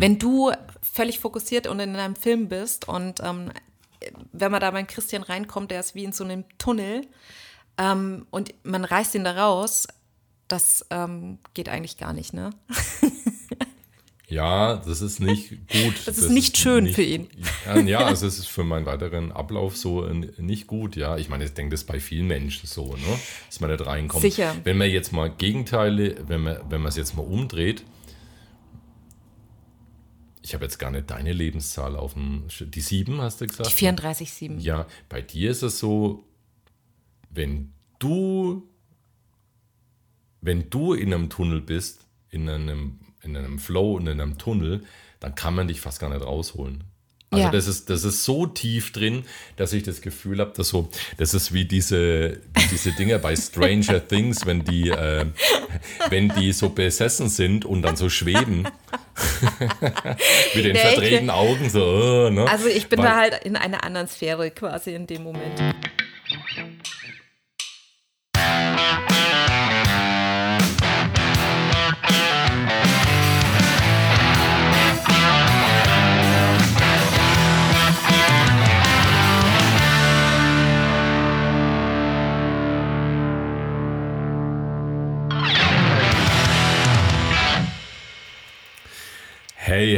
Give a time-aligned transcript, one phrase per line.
[0.00, 0.50] Wenn du
[0.82, 3.50] völlig fokussiert und in einem Film bist und ähm,
[4.32, 7.06] wenn man da beim Christian reinkommt, der ist wie in so einem Tunnel
[7.76, 9.86] ähm, und man reißt ihn da raus,
[10.48, 12.50] das ähm, geht eigentlich gar nicht, ne?
[14.30, 16.06] Ja, das ist nicht gut.
[16.06, 17.26] Das ist nicht schön nicht, für ihn.
[17.66, 21.16] Ja, ja, also es ist für meinen weiteren Ablauf so äh, nicht gut, ja.
[21.16, 23.18] Ich meine, ich denke, das ist bei vielen Menschen so, ne?
[23.48, 24.22] Dass man nicht reinkommt.
[24.22, 24.54] Sicher.
[24.62, 27.82] Wenn man jetzt mal Gegenteile, wenn man, wenn man es jetzt mal umdreht,
[30.50, 33.70] ich habe jetzt gar nicht deine Lebenszahl auf dem, die sieben hast du gesagt?
[33.70, 34.58] Die 34,7.
[34.58, 36.24] Ja, bei dir ist es so,
[37.30, 38.68] wenn du,
[40.40, 44.82] wenn du in einem Tunnel bist, in einem, in einem Flow, in einem Tunnel,
[45.20, 46.82] dann kann man dich fast gar nicht rausholen.
[47.32, 47.50] Also Ja.
[47.52, 49.22] das, ist, das ist so tief drin,
[49.56, 53.36] dass ich das Gefühl habe, dass so, das ist wie diese, wie diese Dinger bei
[53.36, 55.26] Stranger Things, wenn die, äh,
[56.08, 58.66] wenn die so besessen sind und dann so schweben.
[60.54, 62.26] Mit den Der verdrehten Augen so.
[62.26, 62.46] äh, ne?
[62.50, 65.60] Also ich bin Weil- da halt in einer anderen Sphäre quasi in dem Moment.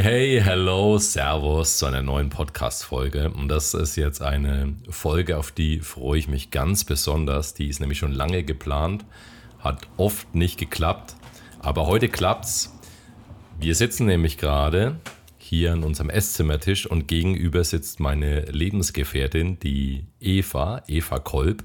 [0.03, 3.31] Hey, hello, servus zu einer neuen Podcast-Folge.
[3.31, 7.55] Und das ist jetzt eine Folge, auf die freue ich mich ganz besonders.
[7.55, 9.05] Die ist nämlich schon lange geplant,
[9.61, 11.15] hat oft nicht geklappt,
[11.61, 12.77] aber heute klappt's.
[13.61, 14.99] Wir sitzen nämlich gerade
[15.39, 21.63] hier an unserem Esszimmertisch und gegenüber sitzt meine Lebensgefährtin, die Eva, Eva Kolb.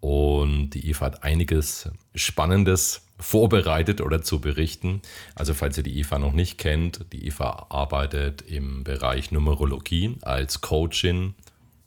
[0.00, 5.00] Und die Eva hat einiges Spannendes vorbereitet oder zu berichten.
[5.34, 10.60] Also falls ihr die Eva noch nicht kennt, die Eva arbeitet im Bereich Numerologie als
[10.60, 11.34] Coachin,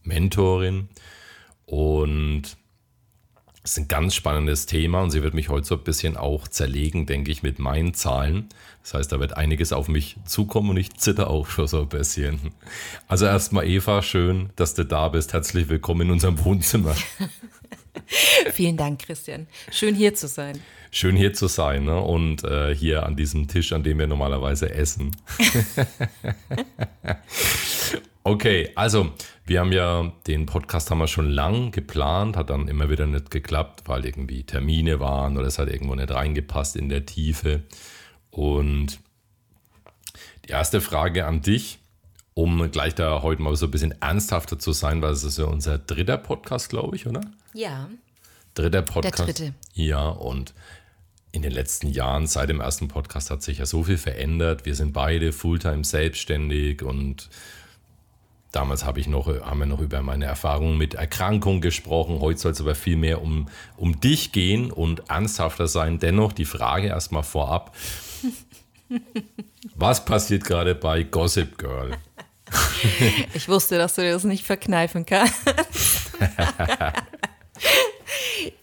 [0.03, 0.89] Mentorin
[1.65, 2.57] und
[3.63, 6.47] es ist ein ganz spannendes Thema und sie wird mich heute so ein bisschen auch
[6.47, 8.49] zerlegen, denke ich, mit meinen Zahlen.
[8.81, 11.89] Das heißt, da wird einiges auf mich zukommen und ich zitter auch schon so ein
[11.89, 12.39] bisschen.
[13.07, 15.33] Also erstmal Eva, schön, dass du da bist.
[15.33, 16.95] Herzlich willkommen in unserem Wohnzimmer.
[18.53, 19.45] Vielen Dank, Christian.
[19.71, 20.59] Schön hier zu sein.
[20.91, 21.99] Schön hier zu sein ne?
[21.99, 25.15] und äh, hier an diesem Tisch, an dem wir normalerweise essen.
[28.23, 29.11] okay, also
[29.45, 33.29] wir haben ja den Podcast haben wir schon lang geplant, hat dann immer wieder nicht
[33.29, 37.63] geklappt, weil irgendwie Termine waren oder es hat irgendwo nicht reingepasst in der Tiefe.
[38.31, 38.99] Und
[40.45, 41.79] die erste Frage an dich,
[42.33, 45.45] um gleich da heute mal so ein bisschen ernsthafter zu sein, weil es ist ja
[45.45, 47.21] unser dritter Podcast, glaube ich, oder?
[47.53, 47.89] Ja.
[48.55, 49.19] dritter Podcast.
[49.19, 49.53] dritte.
[49.73, 50.53] Ja, und
[51.31, 54.65] in den letzten Jahren, seit dem ersten Podcast, hat sich ja so viel verändert.
[54.65, 57.29] Wir sind beide Fulltime selbstständig und
[58.51, 62.19] damals habe ich noch, haben wir noch über meine Erfahrungen mit Erkrankungen gesprochen.
[62.19, 63.47] Heute soll es aber viel mehr um,
[63.77, 65.99] um dich gehen und ernsthafter sein.
[65.99, 67.75] Dennoch die Frage erstmal vorab.
[69.75, 71.95] Was passiert gerade bei Gossip Girl?
[73.33, 75.35] Ich wusste, dass du das nicht verkneifen kannst.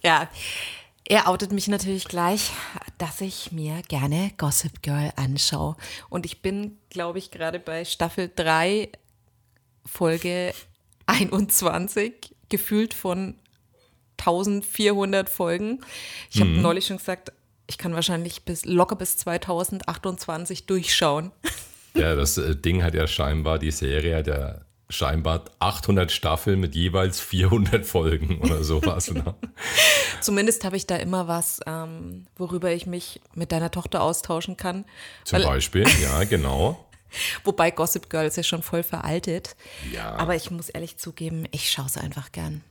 [0.03, 0.29] ja.
[1.09, 2.51] Er outet mich natürlich gleich,
[2.99, 5.77] dass ich mir gerne Gossip Girl anschaue.
[6.09, 8.91] Und ich bin, glaube ich, gerade bei Staffel 3,
[9.85, 10.53] Folge
[11.07, 13.37] 21, gefühlt von
[14.19, 15.81] 1400 Folgen.
[16.33, 17.31] Ich habe neulich schon gesagt,
[17.69, 21.31] ich kann wahrscheinlich bis locker bis 2028 durchschauen.
[21.95, 26.75] Ja, das äh, Ding hat ja scheinbar, die Serie hat ja scheinbar 800 Staffeln mit
[26.75, 29.11] jeweils 400 Folgen oder sowas.
[29.11, 29.35] ne?
[30.21, 34.85] Zumindest habe ich da immer was, ähm, worüber ich mich mit deiner Tochter austauschen kann.
[35.25, 36.83] Zum Weil- Beispiel, ja, genau.
[37.45, 39.57] Wobei Gossip Girl ist ja schon voll veraltet.
[39.93, 40.15] Ja.
[40.17, 42.63] Aber ich muss ehrlich zugeben, ich schaue es einfach gern.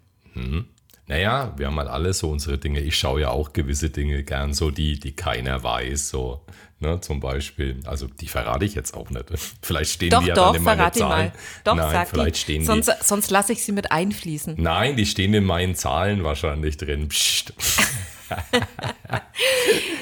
[1.07, 2.81] Naja, wir haben halt alle so unsere Dinge.
[2.81, 6.45] Ich schaue ja auch gewisse Dinge gern, so die, die keiner weiß, so,
[6.79, 7.79] ne, zum Beispiel.
[7.85, 9.25] Also, die verrate ich jetzt auch nicht.
[9.61, 11.27] Vielleicht stehen Doch, die ja doch, dann in meinen Zahlen.
[11.27, 11.31] mal.
[11.63, 12.39] Doch, Nein, sag vielleicht die.
[12.41, 13.03] stehen sonst, die.
[13.03, 14.55] sonst lasse ich sie mit einfließen.
[14.57, 17.09] Nein, die stehen in meinen Zahlen wahrscheinlich drin.
[17.09, 17.53] Psst.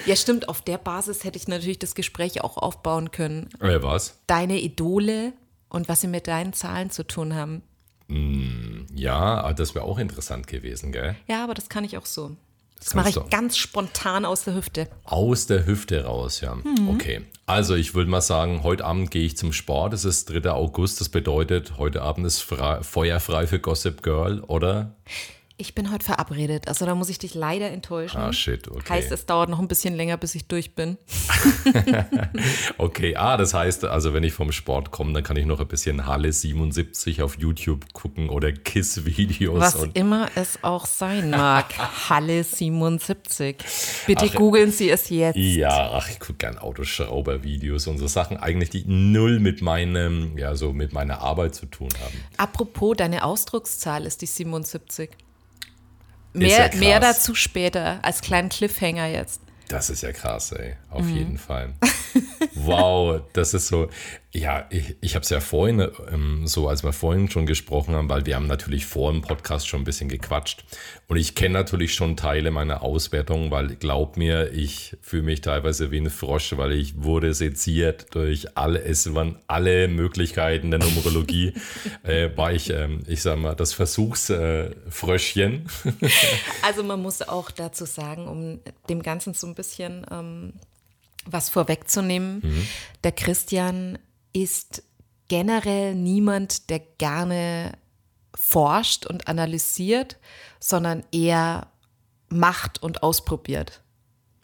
[0.06, 3.50] Ja, stimmt, auf der Basis hätte ich natürlich das Gespräch auch aufbauen können.
[3.60, 4.20] Äh, was?
[4.28, 5.34] Deine Idole
[5.70, 7.64] und was sie mit deinen Zahlen zu tun haben.
[8.94, 11.16] Ja, aber das wäre auch interessant gewesen, gell?
[11.28, 12.36] Ja, aber das kann ich auch so.
[12.84, 14.88] Das mache ich ganz spontan aus der Hüfte.
[15.04, 16.56] Aus der Hüfte raus, ja.
[16.56, 16.90] Mhm.
[16.90, 17.22] Okay.
[17.46, 19.94] Also ich würde mal sagen, heute Abend gehe ich zum Sport.
[19.94, 20.50] Es ist 3.
[20.52, 21.02] August.
[21.02, 24.96] Das bedeutet, heute Abend ist frei, feuerfrei für Gossip Girl, oder?
[25.56, 28.18] Ich bin heute verabredet, also da muss ich dich leider enttäuschen.
[28.18, 28.90] Ah, shit, okay.
[28.90, 30.98] Heißt, es dauert noch ein bisschen länger, bis ich durch bin.
[32.80, 35.68] okay, ah, das heißt, also wenn ich vom Sport komme, dann kann ich noch ein
[35.68, 39.60] bisschen Halle 77 auf YouTube gucken oder KISS-Videos.
[39.60, 41.66] Was immer es auch sein mag.
[42.10, 43.58] Halle 77.
[44.08, 45.38] Bitte ach, googeln Sie es jetzt.
[45.38, 50.56] Ja, ach, ich gucke gern Autoschrauber-Videos und so Sachen, eigentlich die null mit meinem, ja,
[50.56, 52.24] so mit meiner Arbeit zu tun haben.
[52.38, 55.12] Apropos, deine Ausdruckszahl ist die 77.
[56.34, 59.42] Mehr, ja mehr dazu später, als kleinen Cliffhanger jetzt.
[59.68, 60.76] Das ist ja krass, ey.
[60.90, 61.16] Auf mhm.
[61.16, 61.74] jeden Fall.
[62.56, 63.90] wow, das ist so.
[64.36, 68.10] Ja, ich, ich habe es ja vorhin, ähm, so als wir vorhin schon gesprochen haben,
[68.10, 70.66] weil wir haben natürlich vor dem Podcast schon ein bisschen gequatscht.
[71.08, 75.92] Und ich kenne natürlich schon Teile meiner Auswertung, weil glaub mir, ich fühle mich teilweise
[75.92, 81.54] wie ein Frosch, weil ich wurde seziert durch alle, es waren alle Möglichkeiten der Numerologie.
[82.04, 85.68] äh, war ich, ähm, ich sag mal, das Versuchsfröschchen.
[86.02, 86.10] Äh,
[86.64, 90.54] also man muss auch dazu sagen, um dem Ganzen so ein bisschen ähm,
[91.28, 92.68] was vorwegzunehmen, mhm.
[93.04, 94.00] der Christian
[94.34, 94.84] ist
[95.28, 97.74] generell niemand, der gerne
[98.36, 100.18] forscht und analysiert,
[100.60, 101.68] sondern eher
[102.30, 103.82] macht und ausprobiert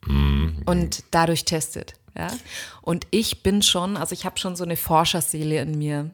[0.06, 0.62] mhm.
[0.66, 1.96] und dadurch testet.
[2.16, 2.32] Ja?
[2.82, 6.12] Und ich bin schon, also ich habe schon so eine Forscherseele in mir.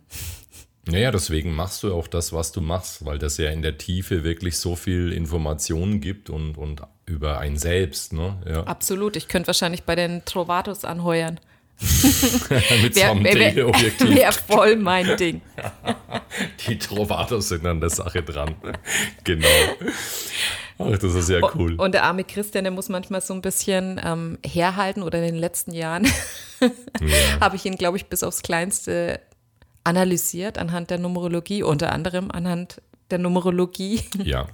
[0.87, 4.23] Naja, deswegen machst du auch das, was du machst, weil das ja in der Tiefe
[4.23, 8.13] wirklich so viel Informationen gibt und, und über ein selbst.
[8.13, 8.37] Ne?
[8.47, 8.63] Ja.
[8.65, 11.39] Absolut, ich könnte wahrscheinlich bei den Trovatos anheuern.
[11.81, 14.15] Mit wär, einem Teleobjektiv.
[14.15, 15.41] Wäre voll mein Ding.
[16.67, 18.55] Die Trovatos sind an der Sache dran.
[19.23, 19.47] Genau.
[20.77, 21.75] Ach, das ist ja cool.
[21.75, 25.35] Und der arme Christian, der muss manchmal so ein bisschen ähm, herhalten oder in den
[25.35, 26.05] letzten Jahren
[26.61, 27.39] ja.
[27.39, 29.19] habe ich ihn, glaube ich, bis aufs Kleinste
[29.83, 32.81] analysiert anhand der Numerologie, unter anderem anhand
[33.11, 34.01] der Numerologie.
[34.23, 34.47] Ja,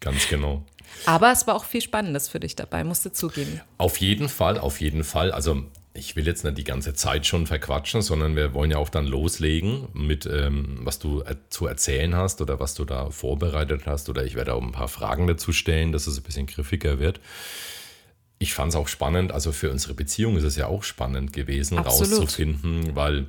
[0.00, 0.64] ganz genau.
[1.04, 3.60] Aber es war auch viel Spannendes für dich dabei, musst du zugeben.
[3.78, 5.30] Auf jeden Fall, auf jeden Fall.
[5.32, 5.64] Also
[5.96, 9.06] ich will jetzt nicht die ganze Zeit schon verquatschen, sondern wir wollen ja auch dann
[9.06, 14.08] loslegen mit, ähm, was du äh, zu erzählen hast oder was du da vorbereitet hast.
[14.08, 17.20] Oder ich werde auch ein paar Fragen dazu stellen, dass es ein bisschen griffiger wird.
[18.38, 21.78] Ich fand es auch spannend, also für unsere Beziehung ist es ja auch spannend gewesen,
[21.78, 22.20] Absolut.
[22.20, 23.26] rauszufinden, weil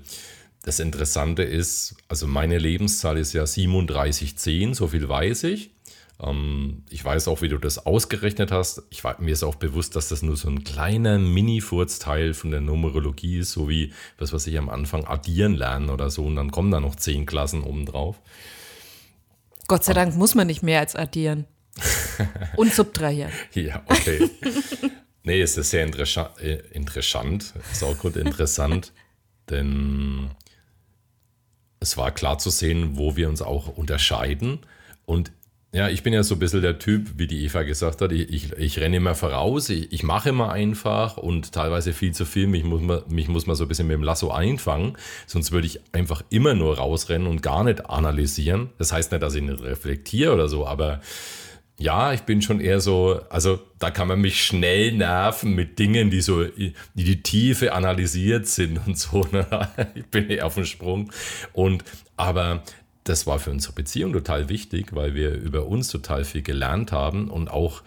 [0.63, 5.71] das Interessante ist, also meine Lebenszahl ist ja 3710, so viel weiß ich.
[6.21, 8.83] Ähm, ich weiß auch, wie du das ausgerechnet hast.
[8.89, 13.39] Ich, mir ist auch bewusst, dass das nur so ein kleiner Mini-Furzteil von der Numerologie
[13.39, 16.25] ist, so wie das, was ich am Anfang addieren lernen oder so.
[16.25, 18.19] Und dann kommen da noch zehn Klassen obendrauf.
[19.67, 21.45] Gott sei Dank muss man nicht mehr als addieren.
[22.55, 23.31] Und subtrahieren.
[23.53, 24.29] ja, okay.
[25.23, 26.39] nee, es ist sehr interessant.
[26.39, 27.53] Äh, interessant.
[27.71, 28.93] Ist auch gut interessant.
[29.49, 30.31] denn
[31.79, 34.59] es war klar zu sehen, wo wir uns auch unterscheiden.
[35.05, 35.31] Und
[35.77, 38.33] ja, ich bin ja so ein bisschen der Typ, wie die Eva gesagt hat, ich,
[38.33, 42.47] ich, ich renne immer voraus, ich, ich mache immer einfach und teilweise viel zu viel.
[42.47, 44.97] Mich muss, man, mich muss man so ein bisschen mit dem Lasso einfangen,
[45.27, 48.71] sonst würde ich einfach immer nur rausrennen und gar nicht analysieren.
[48.79, 50.99] Das heißt nicht, dass ich nicht reflektiere oder so, aber
[51.79, 56.09] ja, ich bin schon eher so, also da kann man mich schnell nerven mit Dingen,
[56.09, 59.27] die so die, die Tiefe analysiert sind und so.
[59.31, 59.45] Ne?
[59.93, 61.11] Ich bin eher auf dem Sprung.
[61.53, 61.83] Und
[62.15, 62.63] aber
[63.09, 67.29] das war für unsere Beziehung total wichtig, weil wir über uns total viel gelernt haben
[67.29, 67.81] und auch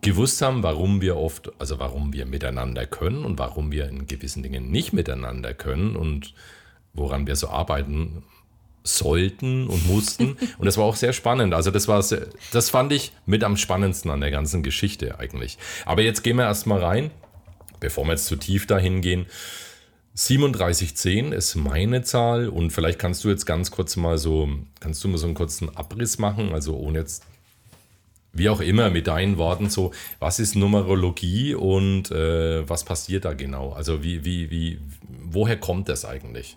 [0.00, 4.42] gewusst haben, warum wir oft, also warum wir miteinander können und warum wir in gewissen
[4.42, 6.34] Dingen nicht miteinander können und
[6.92, 8.22] woran wir so arbeiten
[8.84, 10.36] sollten und mussten.
[10.58, 11.54] Und das war auch sehr spannend.
[11.54, 15.56] Also das war sehr, das fand ich mit am spannendsten an der ganzen Geschichte eigentlich.
[15.86, 17.10] Aber jetzt gehen wir erstmal rein,
[17.80, 19.24] bevor wir jetzt zu tief dahin gehen.
[20.16, 25.08] 3710 ist meine Zahl und vielleicht kannst du jetzt ganz kurz mal so, kannst du
[25.08, 27.24] mal so einen kurzen Abriss machen, also ohne jetzt,
[28.32, 29.90] wie auch immer, mit deinen Worten so,
[30.20, 33.72] was ist Numerologie und äh, was passiert da genau?
[33.72, 34.78] Also wie, wie, wie,
[35.24, 36.56] woher kommt das eigentlich?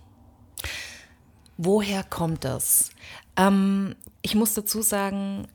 [1.57, 2.91] Woher kommt das?
[3.37, 5.47] Ähm, ich muss dazu sagen,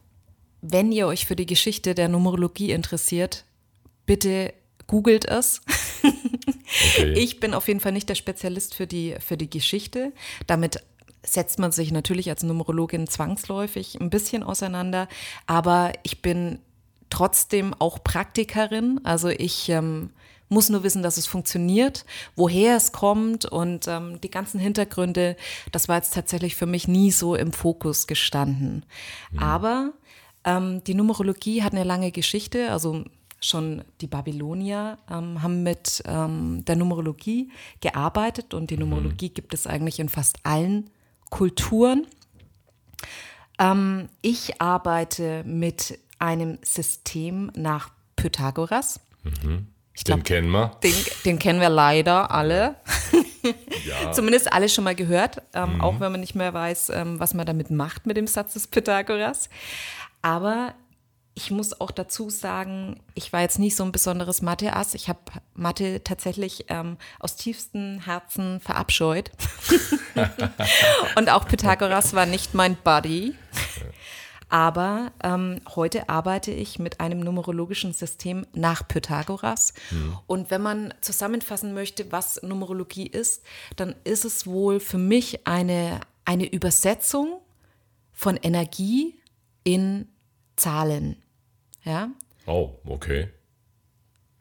[0.60, 3.44] wenn ihr euch für die Geschichte der Numerologie interessiert,
[4.06, 4.54] bitte
[4.88, 5.60] googelt es.
[6.94, 7.12] Okay.
[7.16, 10.12] Ich bin auf jeden Fall nicht der Spezialist für die, für die Geschichte.
[10.46, 10.82] Damit
[11.24, 15.08] setzt man sich natürlich als Numerologin zwangsläufig ein bisschen auseinander,
[15.46, 16.58] aber ich bin
[17.10, 19.00] trotzdem auch Praktikerin.
[19.04, 20.10] Also ich ähm,
[20.48, 22.04] muss nur wissen, dass es funktioniert,
[22.36, 25.36] woher es kommt und ähm, die ganzen Hintergründe,
[25.72, 28.84] das war jetzt tatsächlich für mich nie so im Fokus gestanden.
[29.30, 29.38] Mhm.
[29.38, 29.92] Aber
[30.44, 33.04] ähm, die Numerologie hat eine lange Geschichte, also
[33.44, 38.80] schon die Babylonier ähm, haben mit ähm, der Numerologie gearbeitet und die mhm.
[38.80, 40.90] Numerologie gibt es eigentlich in fast allen
[41.30, 42.06] Kulturen.
[43.58, 49.00] Ähm, ich arbeite mit einem System nach Pythagoras.
[49.94, 50.76] Ich Den kennen wir.
[50.82, 50.94] Den,
[51.24, 52.76] den, kennen wir leider alle.
[53.84, 54.12] Ja.
[54.12, 55.80] Zumindest alle schon mal gehört, ähm, mhm.
[55.80, 58.68] auch wenn man nicht mehr weiß, ähm, was man damit macht mit dem Satz des
[58.68, 59.48] Pythagoras.
[60.22, 60.74] Aber
[61.34, 64.94] ich muss auch dazu sagen, ich war jetzt nicht so ein besonderes Mathe-Ass.
[64.94, 65.20] Ich habe
[65.54, 69.30] Mathe tatsächlich ähm, aus tiefstem Herzen verabscheut.
[71.16, 73.34] Und auch Pythagoras war nicht mein Buddy.
[74.50, 79.72] Aber ähm, heute arbeite ich mit einem numerologischen System nach Pythagoras.
[79.90, 80.18] Mhm.
[80.26, 83.42] Und wenn man zusammenfassen möchte, was Numerologie ist,
[83.76, 87.40] dann ist es wohl für mich eine, eine Übersetzung
[88.12, 89.18] von Energie
[89.64, 90.11] in
[90.62, 91.16] Zahlen.
[91.84, 92.10] Ja?
[92.46, 93.28] Oh, okay.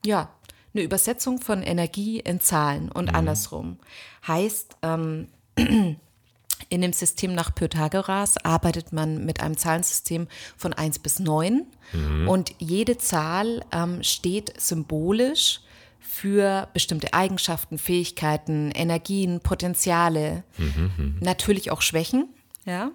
[0.06, 0.30] Ja,
[0.74, 3.16] eine Übersetzung von Energie in Zahlen und mhm.
[3.16, 3.80] andersrum.
[4.28, 11.20] Heißt, ähm, in dem System nach Pythagoras arbeitet man mit einem Zahlensystem von 1 bis
[11.20, 12.28] 9 mhm.
[12.28, 15.62] und jede Zahl ähm, steht symbolisch
[16.00, 21.18] für bestimmte Eigenschaften, Fähigkeiten, Energien, Potenziale, mhm, mhm.
[21.20, 22.30] natürlich auch Schwächen.
[22.66, 22.92] Ja?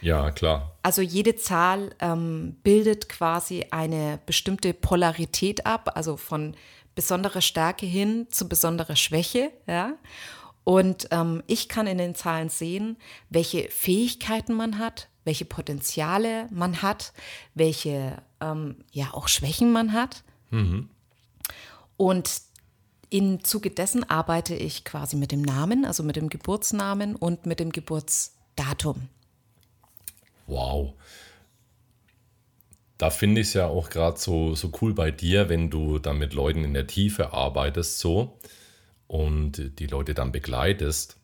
[0.00, 0.76] Ja, klar.
[0.82, 6.54] Also jede Zahl ähm, bildet quasi eine bestimmte Polarität ab, also von
[6.94, 9.50] besonderer Stärke hin zu besonderer Schwäche.
[9.66, 9.94] Ja?
[10.62, 12.96] Und ähm, ich kann in den Zahlen sehen,
[13.30, 17.12] welche Fähigkeiten man hat, welche Potenziale man hat,
[17.54, 20.22] welche ähm, ja auch Schwächen man hat.
[20.50, 20.88] Mhm.
[21.96, 22.30] Und
[23.10, 27.60] im Zuge dessen arbeite ich quasi mit dem Namen, also mit dem Geburtsnamen und mit
[27.60, 29.08] dem Geburtsdatum.
[30.46, 30.94] Wow.
[32.98, 36.18] Da finde ich es ja auch gerade so, so cool bei dir, wenn du dann
[36.18, 38.38] mit Leuten in der Tiefe arbeitest, so
[39.06, 41.16] und die Leute dann begleitest.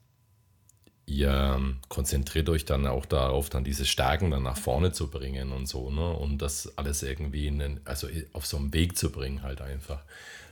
[1.06, 5.66] Ihr konzentriert euch dann auch darauf, dann diese Stärken dann nach vorne zu bringen und
[5.66, 6.08] so, ne?
[6.12, 10.04] Und das alles irgendwie in den, also auf so einen Weg zu bringen, halt einfach.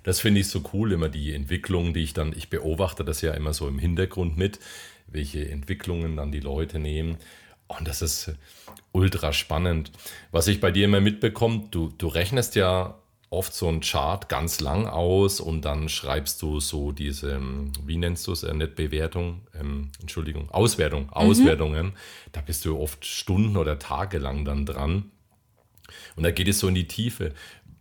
[0.02, 3.34] Das finde ich so cool, immer die Entwicklung, die ich dann, ich beobachte das ja
[3.34, 4.58] immer so im Hintergrund mit,
[5.06, 7.18] welche Entwicklungen dann die Leute nehmen.
[7.68, 8.32] Und das ist
[8.92, 9.92] ultra spannend.
[10.32, 12.98] Was ich bei dir immer mitbekomme, du, du rechnest ja
[13.30, 17.40] oft so ein Chart ganz lang aus und dann schreibst du so diese,
[17.84, 21.12] wie nennst du es, äh, nicht Bewertung, ähm, Entschuldigung, Auswertung, mhm.
[21.12, 21.92] Auswertungen.
[22.32, 25.10] Da bist du oft Stunden oder Tage lang dann dran.
[26.16, 27.34] Und da geht es so in die Tiefe.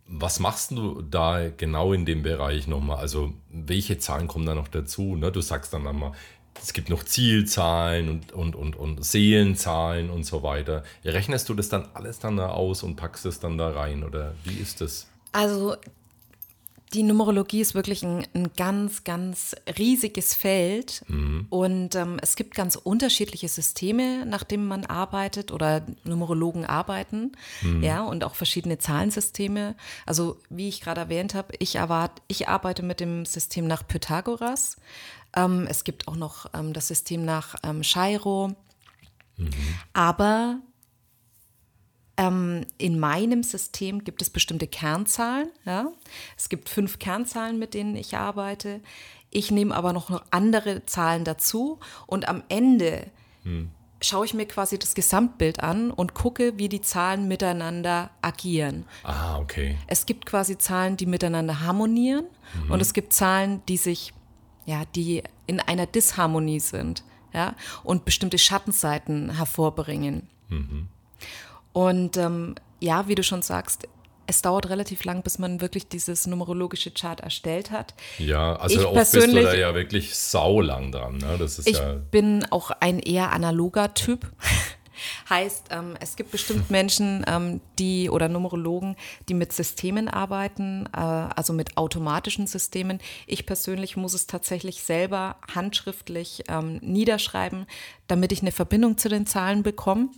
[0.06, 2.98] Was machst du da genau in dem Bereich nochmal?
[2.98, 5.16] Also, welche Zahlen kommen da noch dazu?
[5.16, 5.30] Ne?
[5.30, 6.12] Du sagst dann einmal,
[6.62, 10.84] es gibt noch Zielzahlen und, und, und, und Seelenzahlen und so weiter.
[11.04, 14.34] Rechnest du das dann alles dann da aus und packst es dann da rein oder
[14.44, 15.06] wie ist das?
[15.32, 15.76] Also
[16.94, 21.46] die Numerologie ist wirklich ein, ein ganz, ganz riesiges Feld mhm.
[21.50, 27.82] und ähm, es gibt ganz unterschiedliche Systeme, nach denen man arbeitet oder Numerologen arbeiten, mhm.
[27.82, 29.74] ja, und auch verschiedene Zahlensysteme.
[30.06, 34.76] Also wie ich gerade erwähnt habe, ich, erwart, ich arbeite mit dem System nach Pythagoras.
[35.38, 38.48] Ähm, es gibt auch noch ähm, das System nach ähm, Chairo.
[39.36, 39.50] Mhm.
[39.92, 40.58] Aber
[42.16, 45.48] ähm, in meinem System gibt es bestimmte Kernzahlen.
[45.64, 45.92] Ja?
[46.36, 48.80] Es gibt fünf Kernzahlen, mit denen ich arbeite.
[49.30, 53.06] Ich nehme aber noch andere Zahlen dazu und am Ende
[53.44, 53.70] hm.
[54.00, 58.86] schaue ich mir quasi das Gesamtbild an und gucke, wie die Zahlen miteinander agieren.
[59.04, 59.76] Ah, okay.
[59.86, 62.24] Es gibt quasi Zahlen, die miteinander harmonieren
[62.64, 62.70] mhm.
[62.72, 64.14] und es gibt Zahlen, die sich
[64.68, 70.28] ja, die in einer Disharmonie sind, ja, und bestimmte Schattenseiten hervorbringen.
[70.50, 70.88] Mhm.
[71.72, 73.88] Und ähm, ja, wie du schon sagst,
[74.26, 77.94] es dauert relativ lang, bis man wirklich dieses numerologische Chart erstellt hat.
[78.18, 81.16] Ja, also ich oft bist du da ja wirklich saulang dran.
[81.16, 81.36] Ne?
[81.38, 84.30] Das ist ich ja bin auch ein eher analoger Typ.
[85.28, 88.96] Heißt, ähm, es gibt bestimmt Menschen, ähm, die oder Numerologen,
[89.28, 93.00] die mit Systemen arbeiten, äh, also mit automatischen Systemen.
[93.26, 97.66] Ich persönlich muss es tatsächlich selber handschriftlich ähm, niederschreiben,
[98.06, 100.08] damit ich eine Verbindung zu den Zahlen bekomme.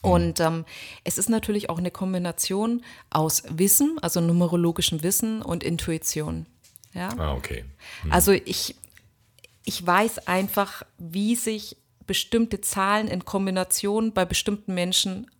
[0.00, 0.64] Und ähm,
[1.04, 6.46] es ist natürlich auch eine Kombination aus Wissen, also numerologischem Wissen und Intuition.
[6.92, 7.08] Ja?
[7.18, 7.64] Ah, okay.
[8.02, 8.12] Hm.
[8.12, 8.74] Also ich,
[9.64, 11.76] ich weiß einfach, wie sich
[12.12, 15.30] bestimmte Zahlen in Kombination bei bestimmten Menschen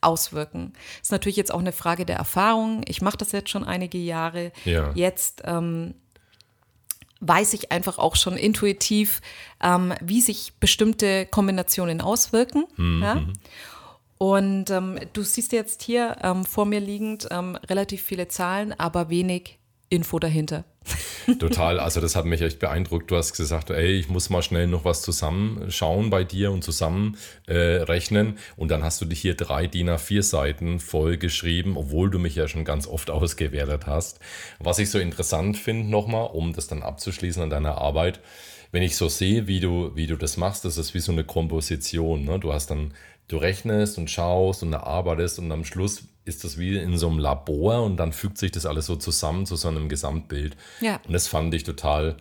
[0.00, 0.72] auswirken.
[0.98, 2.82] Das ist natürlich jetzt auch eine Frage der Erfahrung.
[2.88, 4.50] Ich mache das jetzt schon einige Jahre.
[4.64, 4.90] Ja.
[4.96, 5.94] Jetzt ähm,
[7.20, 9.20] weiß ich einfach auch schon intuitiv,
[9.62, 12.64] ähm, wie sich bestimmte Kombinationen auswirken.
[12.76, 13.02] Mhm.
[13.04, 13.22] Ja?
[14.18, 19.10] Und ähm, du siehst jetzt hier ähm, vor mir liegend ähm, relativ viele Zahlen, aber
[19.10, 20.64] wenig Info dahinter.
[21.38, 23.10] Total, also das hat mich echt beeindruckt.
[23.10, 28.28] Du hast gesagt, ey, ich muss mal schnell noch was zusammenschauen bei dir und zusammenrechnen.
[28.28, 32.18] Äh, und dann hast du dich hier drei DIN A4 Seiten voll geschrieben, obwohl du
[32.18, 34.20] mich ja schon ganz oft ausgewertet hast.
[34.58, 38.20] Was ich so interessant finde nochmal, um das dann abzuschließen an deiner Arbeit,
[38.72, 41.24] wenn ich so sehe, wie du, wie du das machst, das ist wie so eine
[41.24, 42.24] Komposition.
[42.24, 42.38] Ne?
[42.38, 42.92] Du hast dann,
[43.28, 47.18] du rechnest und schaust und erarbeitest und am Schluss ist das wie in so einem
[47.18, 50.56] Labor und dann fügt sich das alles so zusammen zu so einem Gesamtbild.
[50.80, 51.00] Ja.
[51.06, 52.16] Und das fand ich total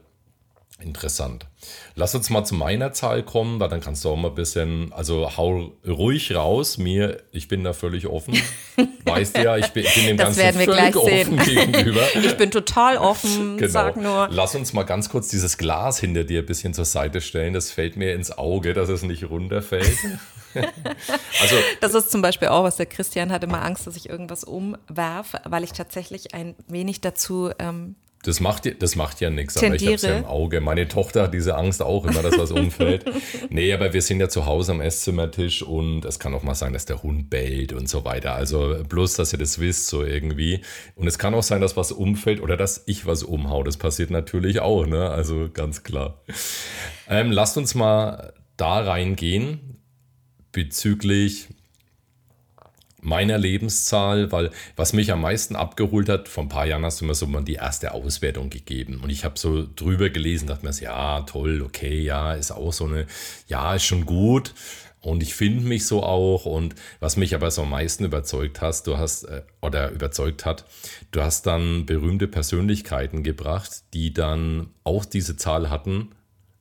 [0.79, 1.47] interessant.
[1.95, 4.91] Lass uns mal zu meiner Zahl kommen, weil dann kannst du auch mal ein bisschen,
[4.93, 6.77] also hau ruhig raus.
[6.77, 8.39] Mir, ich bin da völlig offen.
[9.05, 11.71] weißt ja, ich bin, ich bin dem Das Ganzen werden wir völlig gleich offen sehen.
[11.71, 12.01] gegenüber.
[12.23, 13.71] Ich bin total offen, Genau.
[13.71, 14.27] sag nur.
[14.31, 17.53] Lass uns mal ganz kurz dieses Glas hinter dir ein bisschen zur Seite stellen.
[17.53, 19.97] Das fällt mir ins Auge, dass es nicht runterfällt.
[21.41, 24.43] also Das ist zum Beispiel auch, was der Christian hatte immer Angst, dass ich irgendwas
[24.43, 29.55] umwerfe, weil ich tatsächlich ein wenig dazu ähm, Das macht, ja- das macht ja nichts,
[29.57, 30.59] aber ich habe es ja im Auge.
[30.61, 33.05] Meine Tochter hat diese Angst auch immer, dass was umfällt.
[33.49, 36.73] nee, aber wir sind ja zu Hause am Esszimmertisch und es kann auch mal sein,
[36.73, 38.33] dass der Hund bellt und so weiter.
[38.35, 40.61] Also bloß, dass ihr das wisst, so irgendwie.
[40.95, 43.63] Und es kann auch sein, dass was umfällt oder dass ich was umhau.
[43.63, 45.09] Das passiert natürlich auch, ne?
[45.09, 46.21] Also ganz klar.
[47.07, 49.77] Ähm, lasst uns mal da reingehen
[50.51, 51.47] bezüglich
[53.05, 57.05] meiner Lebenszahl, weil was mich am meisten abgeholt hat, vor ein paar Jahren hast du
[57.05, 58.99] mir so mal die erste Auswertung gegeben.
[59.01, 62.73] Und ich habe so drüber gelesen, dachte mir, so, ja, toll, okay, ja, ist auch
[62.73, 63.05] so eine,
[63.47, 64.55] ja, ist schon gut.
[65.01, 66.45] Und ich finde mich so auch.
[66.47, 70.65] Und was mich aber so am meisten überzeugt hast, du hast, äh, oder überzeugt hat,
[71.11, 76.09] du hast dann berühmte Persönlichkeiten gebracht, die dann auch diese Zahl hatten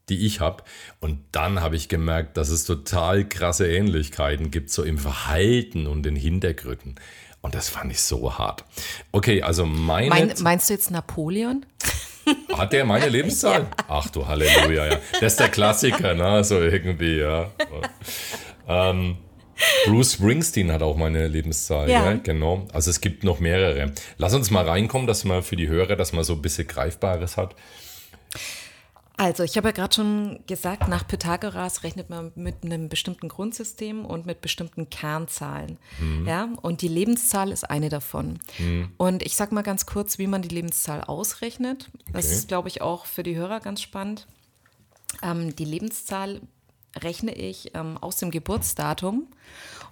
[0.08, 0.64] die ich habe.
[1.00, 6.02] Und dann habe ich gemerkt, dass es total krasse Ähnlichkeiten gibt, so im Verhalten und
[6.02, 6.96] den Hintergründen.
[7.40, 8.64] Und das fand ich so hart.
[9.12, 10.08] Okay, also meine.
[10.08, 11.66] mein, meinst du jetzt Napoleon?
[12.56, 13.66] hat der meine Lebenszahl?
[13.88, 15.00] Ach du Halleluja, ja.
[15.20, 16.42] Das ist der Klassiker, ne?
[16.42, 17.50] So irgendwie, ja.
[18.66, 19.18] ähm,
[19.84, 22.04] Bruce Springsteen hat auch meine Lebenszahl, Ja.
[22.06, 22.14] ja.
[22.14, 22.66] genau.
[22.72, 23.92] Also es gibt noch mehrere.
[24.16, 27.36] Lass uns mal reinkommen, dass man für die Hörer, dass man so ein bisschen Greifbares
[27.36, 27.54] hat.
[29.16, 34.04] Also, ich habe ja gerade schon gesagt, nach Pythagoras rechnet man mit einem bestimmten Grundsystem
[34.04, 35.78] und mit bestimmten Kernzahlen.
[36.26, 38.40] Ja, und die Lebenszahl ist eine davon.
[38.96, 41.90] Und ich sage mal ganz kurz, wie man die Lebenszahl ausrechnet.
[42.12, 42.34] Das Okay.
[42.34, 44.26] ist, glaube ich, auch für die Hörer ganz spannend.
[45.22, 46.40] Ähm, die Lebenszahl
[46.96, 49.28] rechne ich ähm, aus dem Geburtsdatum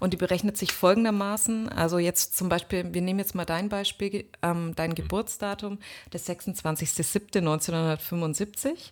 [0.02, 1.68] und die berechnet sich folgendermaßen.
[1.68, 5.78] Also jetzt zum Beispiel, wir nehmen jetzt mal dein Beispiel, ähm, dein Geburtsdatum,
[6.10, 8.90] das 26.07.1975.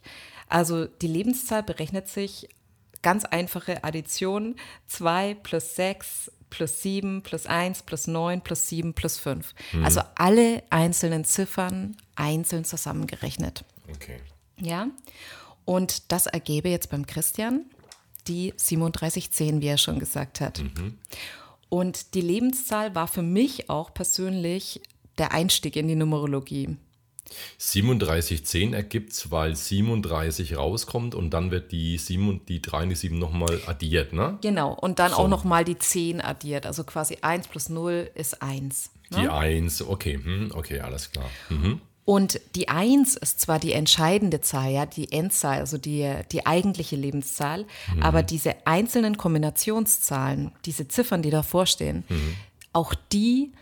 [0.48, 2.48] Also die Lebenszahl berechnet sich
[3.02, 4.54] ganz einfache Addition
[4.86, 9.52] 2 plus 6 plus 7 plus 1 plus 9 plus 7 plus 5.
[9.82, 13.64] Also alle einzelnen Ziffern einzeln zusammengerechnet.
[13.92, 14.20] Okay.
[14.60, 14.86] Ja.
[15.64, 17.64] Und das ergebe jetzt beim Christian
[18.28, 20.62] die 3710, wie er schon gesagt hat.
[21.68, 24.80] Und die Lebenszahl war für mich auch persönlich
[25.18, 26.76] der Einstieg in die Numerologie.
[27.58, 32.94] 3710 ergibt's, weil 37 rauskommt und dann wird die 7 und die 3 und die
[32.96, 34.38] 7 nochmal addiert, ne?
[34.40, 34.72] Genau.
[34.72, 35.18] Und dann So.
[35.18, 36.66] auch nochmal die 10 addiert.
[36.66, 38.90] Also quasi 1 plus 0 ist 1.
[39.10, 41.28] Die 1, okay, hm, okay, alles klar.
[41.48, 41.80] Mhm.
[42.10, 46.96] Und die 1 ist zwar die entscheidende Zahl, ja, die Endzahl, also die, die eigentliche
[46.96, 47.66] Lebenszahl,
[48.00, 52.02] aber diese einzelnen Kombinationszahlen, diese Ziffern, die davor stehen,
[52.72, 53.52] auch die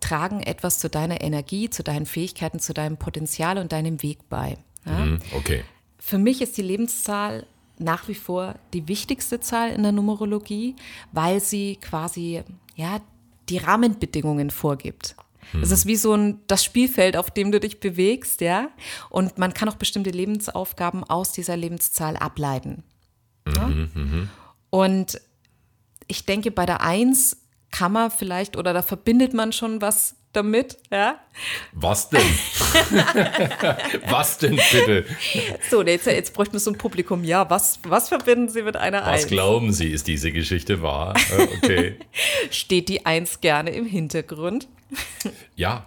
[0.00, 4.58] tragen etwas zu deiner Energie, zu deinen Fähigkeiten, zu deinem Potenzial und deinem Weg bei.
[4.84, 4.98] Ja?
[4.98, 5.62] Hm, okay.
[6.00, 7.46] Für mich ist die Lebenszahl
[7.78, 10.74] nach wie vor die wichtigste Zahl in der Numerologie,
[11.12, 12.42] weil sie quasi
[12.74, 13.00] ja,
[13.48, 15.14] die Rahmenbedingungen vorgibt.
[15.62, 18.68] Es ist wie so ein, das Spielfeld, auf dem du dich bewegst, ja.
[19.10, 22.82] Und man kann auch bestimmte Lebensaufgaben aus dieser Lebenszahl ableiten.
[23.46, 23.70] Ja?
[24.70, 25.20] Und
[26.06, 27.36] ich denke, bei der Eins
[27.70, 31.20] kann man vielleicht oder da verbindet man schon was damit, ja.
[31.72, 32.20] Was denn?
[34.08, 35.04] Was denn bitte?
[35.70, 37.24] So, jetzt, jetzt bräuchten wir so ein Publikum.
[37.24, 39.26] Ja, was, was verbinden Sie mit einer Was Eins?
[39.26, 41.14] glauben Sie, ist diese Geschichte wahr?
[41.62, 41.96] Okay.
[42.50, 44.68] Steht die Eins gerne im Hintergrund?
[45.56, 45.86] Ja.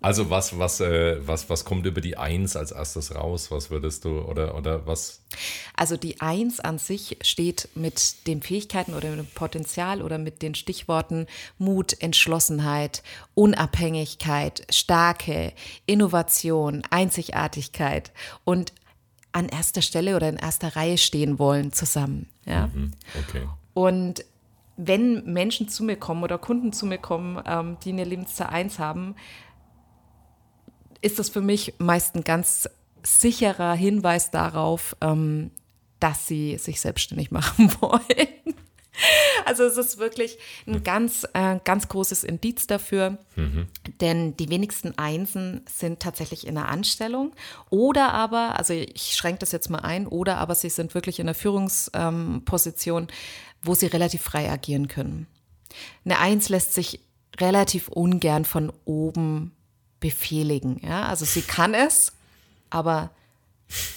[0.00, 3.50] Also was, was, äh, was, was kommt über die 1 als erstes raus?
[3.50, 5.22] Was würdest du oder, oder was?
[5.76, 10.42] Also die Eins an sich steht mit den Fähigkeiten oder mit dem Potenzial oder mit
[10.42, 11.26] den Stichworten
[11.58, 13.02] Mut, Entschlossenheit,
[13.34, 15.52] Unabhängigkeit, Starke,
[15.86, 18.12] Innovation, Einzigartigkeit
[18.44, 18.72] und
[19.32, 22.28] an erster Stelle oder in erster Reihe stehen wollen zusammen.
[22.46, 22.70] Ja?
[23.28, 23.46] Okay.
[23.74, 24.24] Und
[24.78, 28.78] wenn Menschen zu mir kommen oder Kunden zu mir kommen, ähm, die eine Lebenszahl 1
[28.78, 29.16] haben,
[31.02, 32.68] ist das für mich meist ein ganz
[33.02, 35.50] sicherer Hinweis darauf, ähm,
[36.00, 38.28] dass sie sich selbstständig machen wollen.
[39.44, 43.68] Also es ist wirklich ein ganz, äh, ganz großes Indiz dafür, mhm.
[44.00, 47.32] denn die wenigsten Einsen sind tatsächlich in einer Anstellung
[47.70, 51.28] oder aber, also ich schränke das jetzt mal ein, oder aber sie sind wirklich in
[51.28, 53.06] einer Führungsposition,
[53.62, 55.26] wo sie relativ frei agieren können.
[56.04, 57.00] Eine Eins lässt sich
[57.38, 59.52] relativ ungern von oben
[60.00, 60.80] befehligen.
[60.84, 61.06] Ja?
[61.06, 62.12] Also sie kann es,
[62.70, 63.10] aber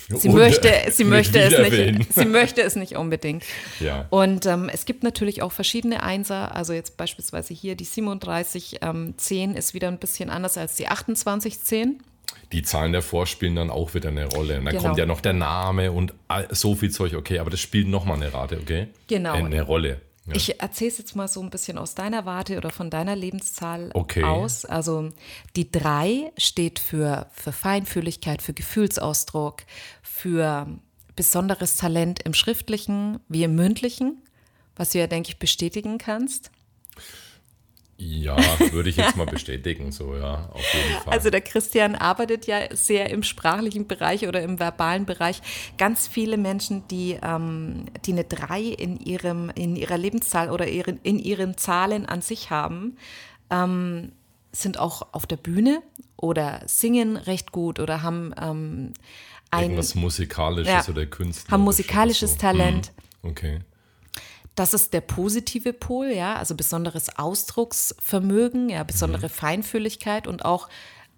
[0.10, 2.13] Sie Ohne, möchte, sie möchte es nicht.
[2.13, 3.43] Sie möchte es nicht unbedingt.
[3.80, 4.06] Ja.
[4.10, 6.54] Und ähm, es gibt natürlich auch verschiedene Einser.
[6.56, 12.04] Also jetzt beispielsweise hier die 3710 ähm, ist wieder ein bisschen anders als die 2810.
[12.52, 14.60] Die Zahlen davor spielen dann auch wieder eine Rolle.
[14.60, 14.88] Und dann genau.
[14.88, 16.13] kommt ja noch der Name und
[16.50, 17.15] so viel Zeug.
[17.15, 18.88] Okay, aber das spielt nochmal eine Rate, okay?
[19.08, 19.34] Genau.
[19.34, 20.02] Eine Rolle.
[20.28, 20.36] Ja.
[20.36, 23.89] Ich erzähle es jetzt mal so ein bisschen aus deiner Warte oder von deiner Lebenszahl
[23.94, 24.24] okay.
[24.24, 24.65] aus.
[24.65, 25.10] Also
[25.56, 29.63] die 3 steht für, für Feinfühligkeit, für Gefühlsausdruck,
[30.04, 30.67] für
[31.15, 34.22] besonderes Talent im schriftlichen wie im mündlichen,
[34.76, 36.52] was du ja, denke ich, bestätigen kannst.
[38.03, 38.35] Ja,
[38.71, 41.13] würde ich jetzt mal bestätigen, so ja, auf jeden Fall.
[41.13, 45.39] Also der Christian arbeitet ja sehr im sprachlichen Bereich oder im verbalen Bereich.
[45.77, 50.99] Ganz viele Menschen, die, ähm, die eine 3 in, ihrem, in ihrer Lebenszahl oder ihren,
[51.03, 52.97] in ihren Zahlen an sich haben,
[53.51, 54.13] ähm,
[54.51, 55.83] sind auch auf der Bühne
[56.17, 58.93] oder singen recht gut oder haben ähm,
[59.51, 61.51] ein, Irgendwas Musikalisches ja, oder Künstler.
[61.51, 62.37] Haben musikalisches so.
[62.39, 62.93] Talent.
[63.21, 63.59] Hm, okay.
[64.55, 69.31] Das ist der positive Pol, ja, also besonderes Ausdrucksvermögen, ja, besondere mhm.
[69.31, 70.67] Feinfühligkeit und auch,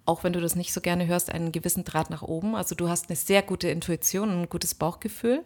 [0.06, 2.54] auch wenn du das nicht so gerne hörst, einen gewissen Draht nach oben.
[2.54, 5.42] Also du hast eine sehr gute Intuition, ein gutes Bauchgefühl.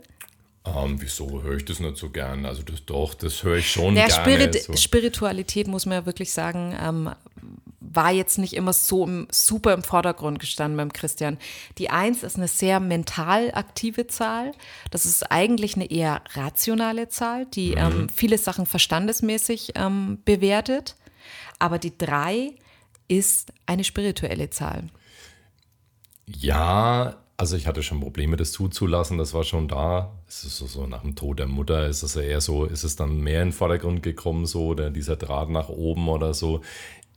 [0.65, 2.45] Um, ähm, wieso höre ich das nicht so gern?
[2.45, 4.23] Also das doch, das höre ich schon ja, gerne.
[4.23, 4.77] Spirit, so.
[4.77, 7.11] Spiritualität muss man ja wirklich sagen, ähm,
[7.81, 11.39] war jetzt nicht immer so im, super im Vordergrund gestanden beim Christian.
[11.79, 14.53] Die Eins ist eine sehr mental aktive Zahl.
[14.91, 17.79] Das ist eigentlich eine eher rationale Zahl, die mhm.
[17.79, 20.97] ähm, viele Sachen verstandesmäßig ähm, bewertet.
[21.59, 22.55] Aber die Drei
[23.09, 24.85] ist eine spirituelle Zahl.
[26.27, 30.13] Ja, also ich hatte schon Probleme, das zuzulassen, das war schon da.
[30.27, 32.97] Es ist so, so nach dem Tod der Mutter, ist es eher so, ist es
[32.97, 36.63] dann mehr in den Vordergrund gekommen, so, oder dieser Draht nach oben oder so.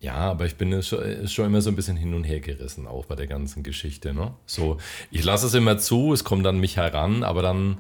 [0.02, 3.06] Ja, aber ich bin schon, schon immer so ein bisschen hin und her gerissen, auch
[3.06, 4.14] bei der ganzen Geschichte.
[4.14, 4.34] Ne?
[4.48, 4.78] So,
[5.12, 7.78] ich lasse es immer zu, es kommt an mich heran, aber dann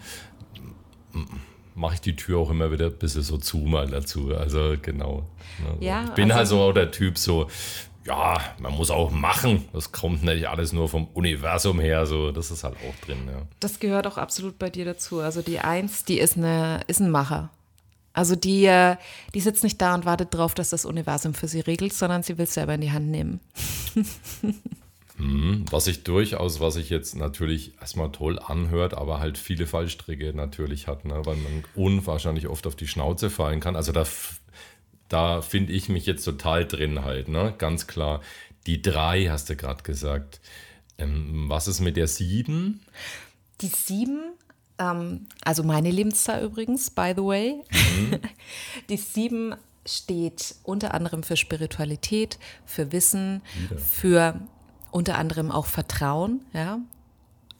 [1.73, 4.35] mache ich die Tür auch immer wieder ein bisschen so zu mal dazu.
[4.35, 5.27] Also genau.
[5.59, 5.85] Ne?
[5.85, 7.47] Ja, ich bin also, halt so der Typ so,
[8.05, 9.65] ja, man muss auch machen.
[9.73, 12.05] Das kommt nicht alles nur vom Universum her.
[12.05, 13.19] So, das ist halt auch drin.
[13.27, 13.41] Ja.
[13.59, 15.19] Das gehört auch absolut bei dir dazu.
[15.19, 17.49] Also die Eins, die ist, eine, ist ein Macher.
[18.13, 18.97] Also die, äh,
[19.33, 22.37] die sitzt nicht da und wartet drauf, dass das Universum für sie regelt, sondern sie
[22.37, 23.39] will es selber in die Hand nehmen.
[25.21, 30.33] Hm, was sich durchaus, was sich jetzt natürlich erstmal toll anhört, aber halt viele Fallstricke
[30.33, 31.21] natürlich hat, ne?
[31.25, 33.75] weil man unwahrscheinlich oft auf die Schnauze fallen kann.
[33.75, 34.03] Also da,
[35.09, 37.53] da finde ich mich jetzt total drin halt, ne?
[37.57, 38.21] ganz klar.
[38.65, 40.39] Die drei hast du gerade gesagt.
[40.97, 42.81] Ähm, was ist mit der sieben?
[43.61, 44.21] Die sieben
[44.81, 47.61] ähm, also meine Lebenszahl übrigens, by the way.
[47.71, 48.19] Mhm.
[48.89, 53.79] Die sieben steht unter anderem für Spiritualität, für Wissen, Wieder.
[53.79, 54.41] für
[54.91, 56.79] unter anderem auch Vertrauen, ja,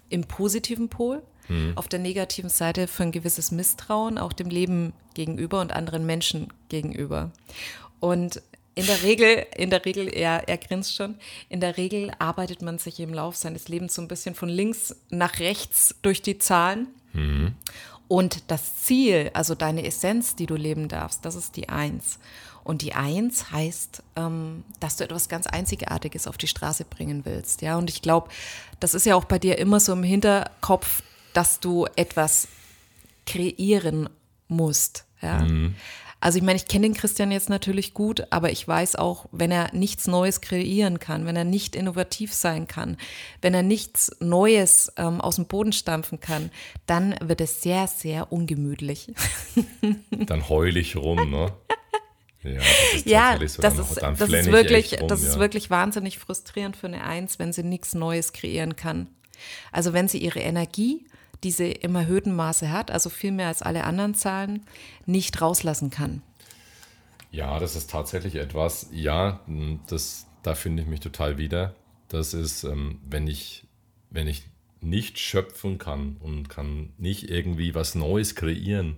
[0.10, 1.24] im positiven Pol.
[1.48, 1.74] Mhm.
[1.76, 6.52] Auf der negativen Seite für ein gewisses Misstrauen, auch dem Leben gegenüber und anderen Menschen
[6.70, 7.32] gegenüber.
[8.00, 8.42] Und
[8.74, 11.16] in der Regel, in der Regel, er, er grinst schon,
[11.50, 14.96] in der Regel arbeitet man sich im Laufe seines Lebens so ein bisschen von links
[15.10, 16.88] nach rechts durch die Zahlen.
[17.14, 17.54] Mhm.
[18.08, 22.20] Und das Ziel, also deine Essenz, die du leben darfst, das ist die Eins.
[22.64, 27.62] Und die Eins heißt, ähm, dass du etwas ganz Einzigartiges auf die Straße bringen willst.
[27.62, 28.30] Ja, und ich glaube,
[28.80, 31.02] das ist ja auch bei dir immer so im Hinterkopf,
[31.34, 32.48] dass du etwas
[33.26, 34.10] kreieren
[34.48, 35.06] musst.
[35.22, 35.40] Ja.
[35.40, 35.76] Mhm.
[36.22, 39.52] Also ich meine, ich kenne den Christian jetzt natürlich gut, aber ich weiß auch, wenn
[39.52, 42.98] er nichts Neues kreieren kann, wenn er nicht innovativ sein kann,
[43.42, 46.52] wenn er nichts Neues ähm, aus dem Boden stampfen kann,
[46.86, 49.12] dann wird es sehr, sehr ungemütlich.
[50.12, 51.52] Dann heul ich rum, ne?
[52.44, 55.30] Ja, das ist, ja, so, das, ist, das, ist wirklich, rum, das ja.
[55.30, 59.10] ist wirklich wahnsinnig frustrierend für eine Eins, wenn sie nichts Neues kreieren kann.
[59.72, 61.06] Also wenn sie ihre Energie
[61.44, 64.66] die sie im erhöhten Maße hat, also viel mehr als alle anderen Zahlen,
[65.06, 66.22] nicht rauslassen kann.
[67.32, 69.40] Ja, das ist tatsächlich etwas, ja,
[69.88, 71.76] das, da finde ich mich total wieder.
[72.10, 73.66] Das ist, ähm, wenn ich,
[74.10, 74.44] wenn ich
[74.82, 78.98] nicht schöpfen kann und kann nicht irgendwie was Neues kreieren,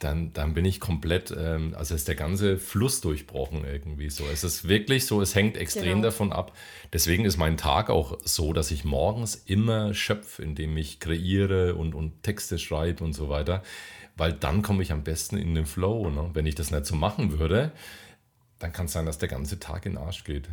[0.00, 4.24] dann, dann bin ich komplett, ähm, also ist der ganze Fluss durchbrochen irgendwie so.
[4.32, 6.02] Es ist wirklich so, es hängt extrem Genau.
[6.02, 6.52] davon ab.
[6.92, 11.94] Deswegen ist mein Tag auch so, dass ich morgens immer schöpfe, indem ich kreiere und,
[11.94, 13.62] und Texte schreibe und so weiter.
[14.16, 16.10] Weil dann komme ich am besten in den Flow.
[16.10, 16.30] Ne?
[16.34, 17.72] Wenn ich das nicht so machen würde,
[18.58, 20.48] dann kann es sein, dass der ganze Tag in den Arsch geht.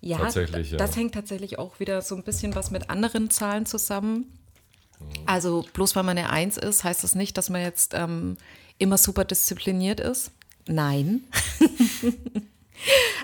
[0.00, 0.76] Ja, Tatsächlich, ja.
[0.78, 4.26] das hängt tatsächlich auch wieder so ein bisschen was mit anderen Zahlen zusammen.
[5.26, 8.36] Also bloß weil man eine Eins ist, heißt das nicht, dass man jetzt ähm,
[8.78, 10.32] immer super diszipliniert ist.
[10.66, 11.24] Nein.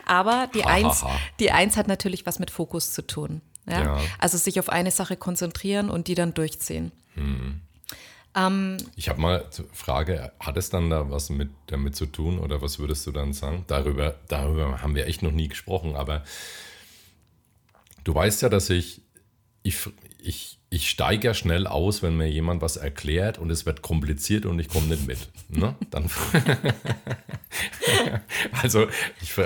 [0.07, 1.05] Aber die Eins,
[1.39, 3.41] die Eins hat natürlich was mit Fokus zu tun.
[3.67, 3.83] Ja?
[3.83, 4.01] Ja.
[4.19, 6.93] Also sich auf eine Sache konzentrieren und die dann durchziehen.
[8.97, 12.61] Ich habe mal eine Frage, hat es dann da was mit, damit zu tun oder
[12.61, 13.65] was würdest du dann sagen?
[13.69, 16.25] Darüber, darüber haben wir echt noch nie gesprochen, aber
[18.03, 19.03] du weißt ja, dass ich,
[19.63, 23.81] ich, ich, ich steige ja schnell aus, wenn mir jemand was erklärt und es wird
[23.81, 25.29] kompliziert und ich komme nicht mit.
[25.49, 25.77] Ne?
[25.91, 26.11] Dann,
[28.63, 28.89] also
[29.23, 29.33] ich,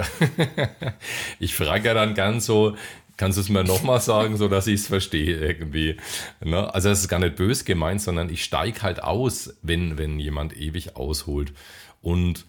[1.39, 2.77] ich frage ja dann ganz so,
[3.19, 5.99] kannst du es mir nochmal sagen, so dass ich es verstehe irgendwie.
[6.43, 6.73] Ne?
[6.73, 10.57] Also das ist gar nicht bös gemeint, sondern ich steige halt aus, wenn, wenn jemand
[10.57, 11.53] ewig ausholt.
[12.01, 12.47] Und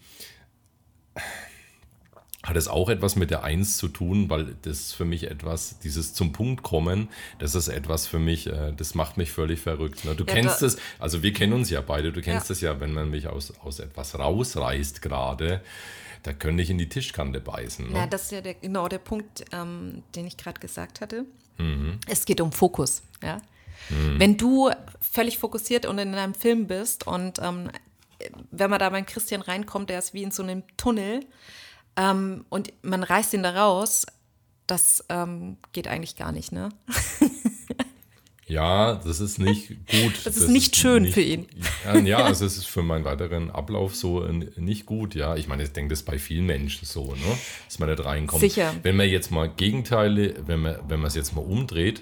[2.50, 6.14] hat es auch etwas mit der Eins zu tun, weil das für mich etwas, dieses
[6.14, 7.08] zum Punkt kommen,
[7.38, 10.04] das ist etwas für mich, äh, das macht mich völlig verrückt.
[10.04, 10.16] Ne?
[10.16, 12.54] Du Ja, kennst es, also wir kennen uns ja beide, du kennst Ja.
[12.54, 15.62] es ja, wenn man mich aus, aus etwas rausreißt gerade,
[16.24, 17.88] da könnte ich in die Tischkante beißen.
[17.88, 17.98] Ne?
[18.00, 21.26] Ja, das ist ja der, genau der Punkt, ähm, den ich gerade gesagt hatte.
[21.58, 22.00] Mhm.
[22.08, 23.04] Es geht um Fokus.
[23.24, 23.42] Ja?
[24.18, 27.70] Wenn du völlig fokussiert und in einem Film bist und ähm,
[28.52, 31.22] wenn man da beim Christian reinkommt, der ist wie in so einem Tunnel
[32.00, 34.06] ähm, und man reißt ihn da raus,
[34.68, 36.70] das ähm, geht eigentlich gar nicht, ne?
[38.50, 40.26] Ja, das ist nicht gut.
[40.26, 41.46] Das ist nicht schön für ihn.
[42.04, 45.36] Ja, es ist für meinen weiteren Ablauf so äh, nicht gut, ja.
[45.36, 47.38] Ich meine, ich denke, das ist bei vielen Menschen so, ne?
[47.68, 48.42] Dass man nicht reinkommt.
[48.42, 48.74] Sicher.
[48.82, 52.02] Wenn man jetzt mal Gegenteile, wenn man, wenn man es jetzt mal umdreht,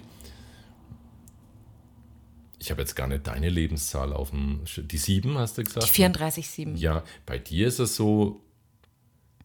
[2.59, 5.85] ich habe jetzt gar nicht deine Lebenszahl auf dem, die sieben hast du gesagt?
[5.85, 6.77] Die 34,7.
[6.77, 8.41] Ja, bei dir ist es so,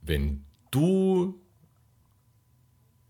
[0.02, 1.40] wenn du,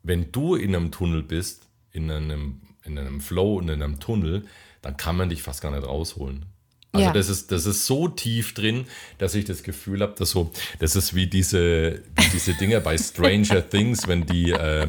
[0.02, 4.44] wenn du in einem Tunnel bist, in einem, in einem Flow, in einem Tunnel,
[4.82, 6.46] dann kann man dich fast gar nicht rausholen.
[6.94, 7.12] Also Ja.
[7.14, 8.84] das, ist, das ist so tief drin,
[9.16, 12.98] dass ich das Gefühl habe, dass so, das ist wie diese, wie diese Dinger bei
[12.98, 14.88] Stranger Things, wenn die, äh,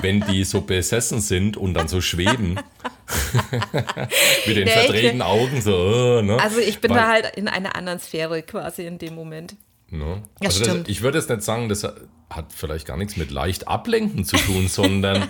[0.00, 2.54] wenn die so besessen sind und dann so schweben.
[4.46, 6.18] Mit den Der verdrehten Augen so.
[6.18, 6.40] äh, Ne?
[6.40, 9.54] Also ich bin Weil- da halt in einer anderen Sphäre quasi in dem Moment.
[9.92, 10.22] Ne?
[10.40, 13.68] Ja, also das, ich würde jetzt nicht sagen, das hat vielleicht gar nichts mit leicht
[13.68, 15.28] ablenken zu tun, sondern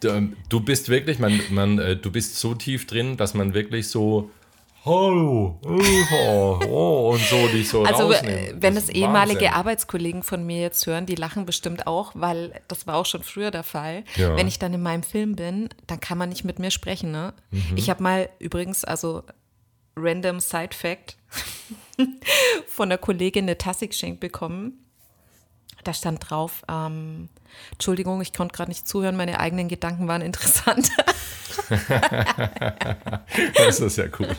[0.48, 4.30] du, bist wirklich, man, man, äh, du bist so tief drin, dass man wirklich so
[4.84, 8.32] Hallo, oh, oh, und so dich so Also rausnimmt.
[8.32, 9.54] äh, wenn Das ist ehemalige Wahnsinn.
[9.54, 13.50] Arbeitskollegen von mir jetzt hören, die lachen bestimmt auch, weil das war auch schon früher
[13.50, 14.04] der Fall.
[14.16, 14.36] Ja.
[14.36, 17.10] Wenn ich dann in meinem Film bin, dann kann man nicht mit mir sprechen.
[17.10, 17.34] Ne?
[17.50, 17.76] Mhm.
[17.76, 19.24] Ich habe mal übrigens, also
[20.02, 21.16] random Side Fact,
[22.68, 24.84] von einer Kollegin eine Tasse geschenkt bekommen.
[25.84, 27.28] Da stand drauf, ähm,
[27.72, 30.90] Entschuldigung, ich konnte gerade nicht zuhören, meine eigenen Gedanken waren interessant.
[33.54, 34.34] Das ist ja cool.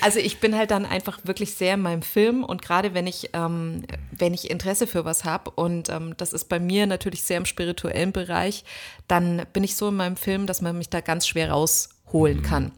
[0.00, 3.30] Also ich bin halt dann einfach wirklich sehr in meinem Film und gerade wenn ich,
[3.34, 7.36] ähm, wenn ich Interesse für was habe und ähm, das ist bei mir natürlich sehr
[7.36, 8.64] im spirituellen Bereich,
[9.06, 12.42] dann bin ich so in meinem Film, dass man mich da ganz schwer rausholen Mhm.
[12.42, 12.72] kann.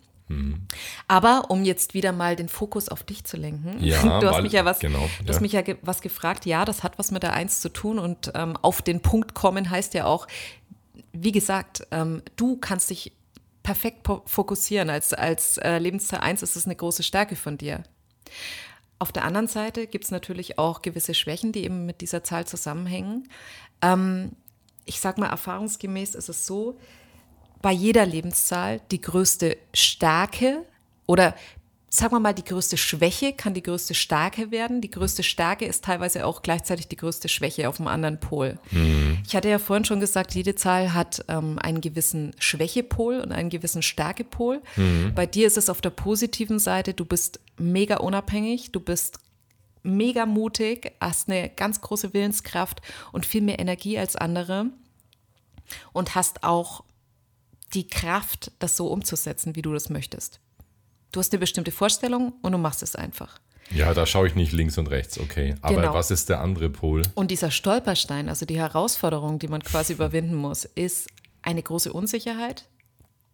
[1.06, 4.42] Aber um jetzt wieder mal den Fokus auf dich zu lenken, Ja, du hast weil-
[4.42, 5.40] mich ja was, genau, du hast ja.
[5.42, 6.46] mich ja ge was gefragt.
[6.46, 9.68] Ja, das hat was mit der Eins zu tun und ähm, auf den Punkt kommen
[9.68, 10.26] heißt ja auch,
[11.12, 13.12] wie gesagt, ähm, du kannst dich
[13.62, 14.90] perfekt fokussieren.
[14.90, 17.82] Als, als äh, Lebenszahl 1 ist es eine große Stärke von dir.
[18.98, 22.46] Auf der anderen Seite gibt es natürlich auch gewisse Schwächen, die eben mit dieser Zahl
[22.46, 23.28] zusammenhängen.
[23.82, 24.32] Ähm,
[24.86, 26.78] ich sage mal, erfahrungsgemäß ist es so,
[27.64, 30.66] bei jeder Lebenszahl die größte Stärke
[31.06, 31.34] oder
[31.88, 34.82] sagen wir mal, die größte Schwäche kann die größte Stärke werden.
[34.82, 38.58] Die größte Stärke ist teilweise auch gleichzeitig die größte Schwäche auf dem anderen Pol.
[39.26, 43.48] Ich hatte ja vorhin schon gesagt, jede Zahl hat ähm, einen gewissen Schwächepol und einen
[43.48, 44.60] gewissen Stärkepol.
[45.14, 49.20] Bei dir ist es auf der positiven Seite, du bist mega unabhängig, du bist
[49.82, 54.66] mega mutig, hast eine ganz große Willenskraft und viel mehr Energie als andere
[55.94, 56.84] und hast auch
[57.74, 60.40] die Kraft, das so umzusetzen, wie du das möchtest.
[61.12, 63.38] Du hast eine bestimmte Vorstellung und du machst es einfach.
[63.70, 65.54] Ja, da schaue ich nicht links und rechts, okay.
[65.62, 65.94] Aber Genau.
[65.94, 67.02] was ist der andere Pol?
[67.14, 71.08] Und dieser Stolperstein, also die Herausforderung, die man quasi überwinden muss, ist
[71.42, 72.66] eine große Unsicherheit,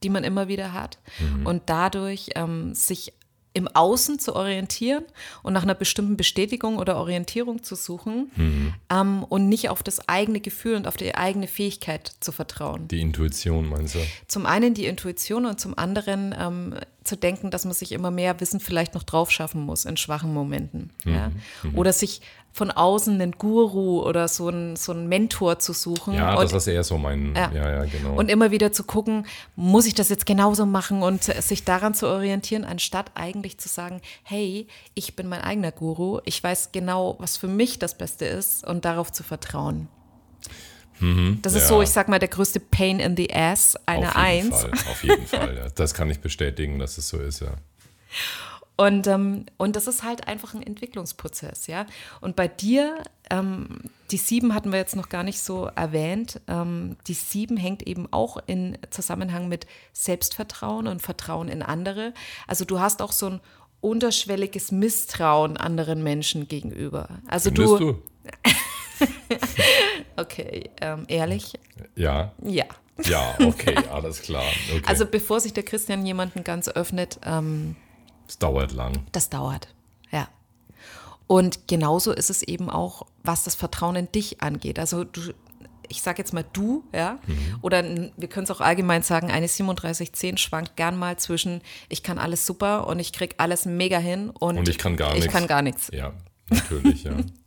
[0.02, 0.98] die man immer wieder hat.
[1.44, 3.12] Und dadurch ähm, sich
[3.52, 5.04] im Außen zu orientieren
[5.42, 8.74] und nach einer bestimmten Bestätigung oder Orientierung zu suchen mhm.
[8.90, 12.86] ähm, und nicht auf das eigene Gefühl und auf die eigene Fähigkeit zu vertrauen.
[12.88, 13.98] Die Intuition meinst du?
[14.28, 18.40] Zum einen die Intuition und zum anderen ähm, zu denken, dass man sich immer mehr
[18.40, 20.90] Wissen vielleicht noch drauf schaffen muss in schwachen Momenten.
[21.04, 21.14] Mhm.
[21.14, 21.30] Ja?
[21.62, 21.78] Mhm.
[21.78, 22.20] Oder sich
[22.52, 26.14] von außen einen Guru oder so einen, so einen Mentor zu suchen.
[26.14, 27.50] Ja, und, das ist eher so mein, ja.
[27.52, 28.14] ja, ja, genau.
[28.14, 32.08] Und immer wieder zu gucken, muss ich das jetzt genauso machen und sich daran zu
[32.08, 37.36] orientieren, anstatt eigentlich zu sagen, hey, ich bin mein eigener Guru, ich weiß genau, was
[37.36, 39.88] für mich das Beste ist und darauf zu vertrauen.
[41.00, 41.68] Mhm, das ist ja.
[41.68, 44.60] so, ich sag mal, der größte Pain in the Ass einer auf jeden Eins.
[44.60, 45.68] Fall, auf jeden Fall, ja.
[45.70, 47.54] Das kann ich bestätigen, dass es so ist, ja.
[48.76, 51.84] Und, ähm, und das ist halt einfach ein Entwicklungsprozess, ja.
[52.22, 56.40] Und bei dir, ähm, die sieben hatten wir jetzt noch gar nicht so erwähnt.
[56.48, 62.14] Ähm, die sieben hängt eben auch in Zusammenhang mit Selbstvertrauen und Vertrauen in andere.
[62.46, 63.40] Also du hast auch so ein
[63.82, 67.08] unterschwelliges Misstrauen anderen Menschen gegenüber.
[67.28, 67.76] Also du.
[67.78, 68.02] du?
[70.16, 71.54] okay, ähm, ehrlich?
[71.96, 72.32] Ja.
[72.42, 72.66] Ja.
[73.04, 74.44] Ja, okay, alles klar.
[74.70, 74.82] Okay.
[74.86, 77.76] Also bevor sich der Christian jemanden ganz öffnet, ähm,
[78.26, 79.06] das dauert lang.
[79.12, 79.68] Das dauert,
[80.10, 80.28] ja.
[81.26, 84.78] Und genauso ist es eben auch, was das Vertrauen in dich angeht.
[84.78, 85.32] Also du,
[85.88, 87.58] ich sage jetzt mal du, ja, mhm.
[87.62, 87.84] oder
[88.16, 92.46] wir können es auch allgemein sagen, eine 3710 schwankt gern mal zwischen, ich kann alles
[92.46, 95.26] super und ich kriege alles mega hin und, und ich kann gar nichts.
[95.26, 95.90] Ich kann gar nichts.
[95.92, 96.12] Ja,
[96.48, 97.12] natürlich, ja.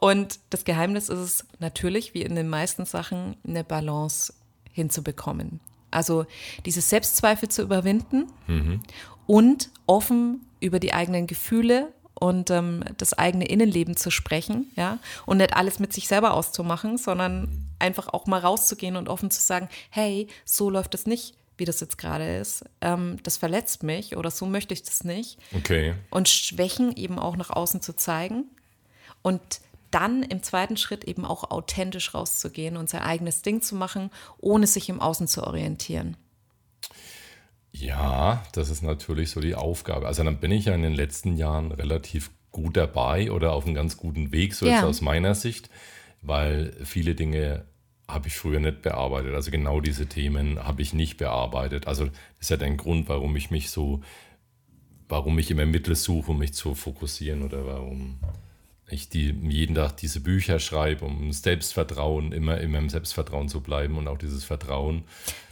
[0.00, 4.32] und das Geheimnis ist es natürlich, wie in den meisten Sachen, eine Balance
[4.72, 5.60] hinzubekommen.
[5.90, 6.26] Also
[6.66, 8.82] diese Selbstzweifel zu überwinden mhm
[9.28, 15.36] und offen über die eigenen Gefühle und ähm, das eigene Innenleben zu sprechen, ja, und
[15.36, 19.68] nicht alles mit sich selber auszumachen, sondern einfach auch mal rauszugehen und offen zu sagen,
[19.90, 22.64] hey, so läuft es nicht, wie das jetzt gerade ist.
[22.80, 25.38] Ähm, das verletzt mich oder so möchte ich das nicht.
[25.54, 25.94] Okay.
[26.10, 28.46] Und Schwächen eben auch nach außen zu zeigen
[29.28, 29.60] und
[29.90, 34.66] dann im zweiten Schritt eben auch authentisch rauszugehen und sein eigenes Ding zu machen, ohne
[34.66, 36.16] sich im Außen zu orientieren.
[37.72, 40.06] Ja, das ist natürlich so die Aufgabe.
[40.06, 43.74] Also dann bin ich ja in den letzten Jahren relativ gut dabei oder auf einem
[43.74, 44.76] ganz guten Weg, so ja.
[44.76, 45.68] jetzt aus meiner Sicht,
[46.22, 47.66] weil viele Dinge
[48.08, 49.34] habe ich früher nicht bearbeitet.
[49.34, 51.86] Also genau diese Themen habe ich nicht bearbeitet.
[51.86, 54.00] Also das ist ja der Grund, warum ich mich so,
[55.06, 58.18] warum ich immer Mittel suche, um mich zu fokussieren oder warum
[58.90, 63.96] ich die, jeden Tag diese Bücher schreibe, um Selbstvertrauen, immer, immer im Selbstvertrauen zu bleiben
[63.98, 65.04] und auch dieses Vertrauen.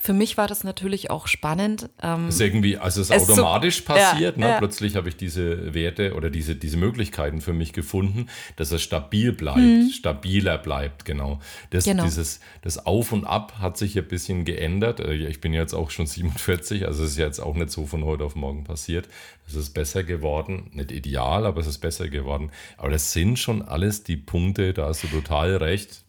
[0.07, 1.91] Für mich war das natürlich auch spannend.
[2.01, 4.37] Ähm, ist irgendwie, also es ist automatisch so, passiert.
[4.37, 4.49] Ja, ne?
[4.53, 4.59] Ja.
[4.59, 9.33] Plötzlich habe ich diese Werte oder diese, diese Möglichkeiten für mich gefunden, dass es stabil
[9.33, 9.91] bleibt, mhm.
[9.91, 11.41] stabiler bleibt, genau.
[11.71, 12.05] Das, genau.
[12.05, 15.01] Dieses, das Auf und Ab hat sich ein bisschen geändert.
[15.01, 18.05] Äh, ich bin jetzt auch schon 47, also es ist jetzt auch nicht so von
[18.05, 19.09] heute auf morgen passiert.
[19.49, 22.53] Es ist besser geworden, nicht ideal, aber es ist besser geworden.
[22.77, 26.05] Aber das sind schon alles die Punkte, da hast du total recht,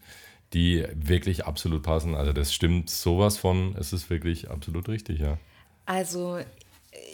[0.53, 2.15] die wirklich absolut passen.
[2.15, 5.37] Also das stimmt sowas von, es ist wirklich absolut richtig, ja.
[5.85, 6.39] Also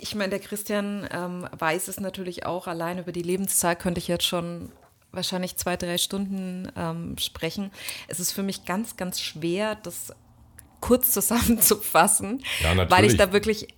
[0.01, 4.07] ich meine, der Christian ähm, weiß es natürlich auch, allein über die Lebenszeit könnte ich
[4.07, 4.71] jetzt schon
[5.11, 7.71] wahrscheinlich zwei, drei Stunden ähm, sprechen.
[8.07, 10.13] Es ist für mich ganz, ganz schwer, das
[10.83, 13.69] kurz zusammenzufassen, ja, weil ich da wirklich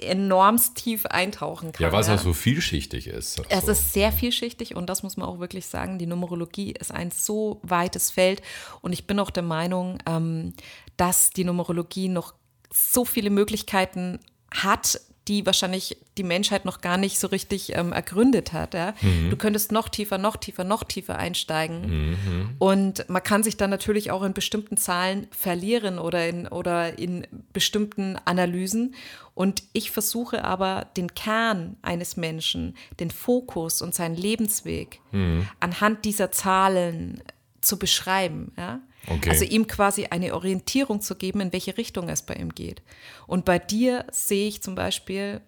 [0.00, 1.82] enormst tief eintauchen kann.
[1.82, 2.14] Ja, weil es ja.
[2.14, 3.42] auch so vielschichtig ist.
[3.50, 3.72] Es so.
[3.72, 5.98] ist sehr vielschichtig und das muss man auch wirklich sagen.
[5.98, 8.40] Die Numerologie ist ein so weites Feld
[8.80, 10.54] und ich bin auch der Meinung, ähm,
[10.96, 12.32] dass die Numerologie noch
[12.72, 14.18] so viele Möglichkeiten
[14.50, 14.98] hat,
[15.28, 18.74] die wahrscheinlich die Menschheit noch gar nicht so richtig ähm, ergründet hat.
[18.74, 18.94] Ja?
[19.00, 19.30] Mhm.
[19.30, 22.10] Du könntest noch tiefer, noch tiefer, noch tiefer einsteigen.
[22.10, 22.50] Mhm.
[22.58, 27.26] Und man kann sich dann natürlich auch in bestimmten Zahlen verlieren oder in, oder in
[27.52, 28.94] bestimmten Analysen.
[29.34, 35.48] Und ich versuche aber den Kern eines Menschen, den Fokus und seinen Lebensweg mhm.
[35.58, 37.22] anhand dieser Zahlen
[37.62, 38.52] zu beschreiben.
[38.58, 38.80] Ja?
[39.08, 39.30] Okay.
[39.30, 42.82] Also ihm quasi eine Orientierung zu geben, in welche Richtung es bei ihm geht.
[43.26, 45.40] Und bei dir sehe ich zum Beispiel,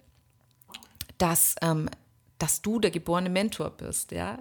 [1.19, 1.89] dass, ähm,
[2.39, 4.39] dass du der geborene Mentor bist, ja.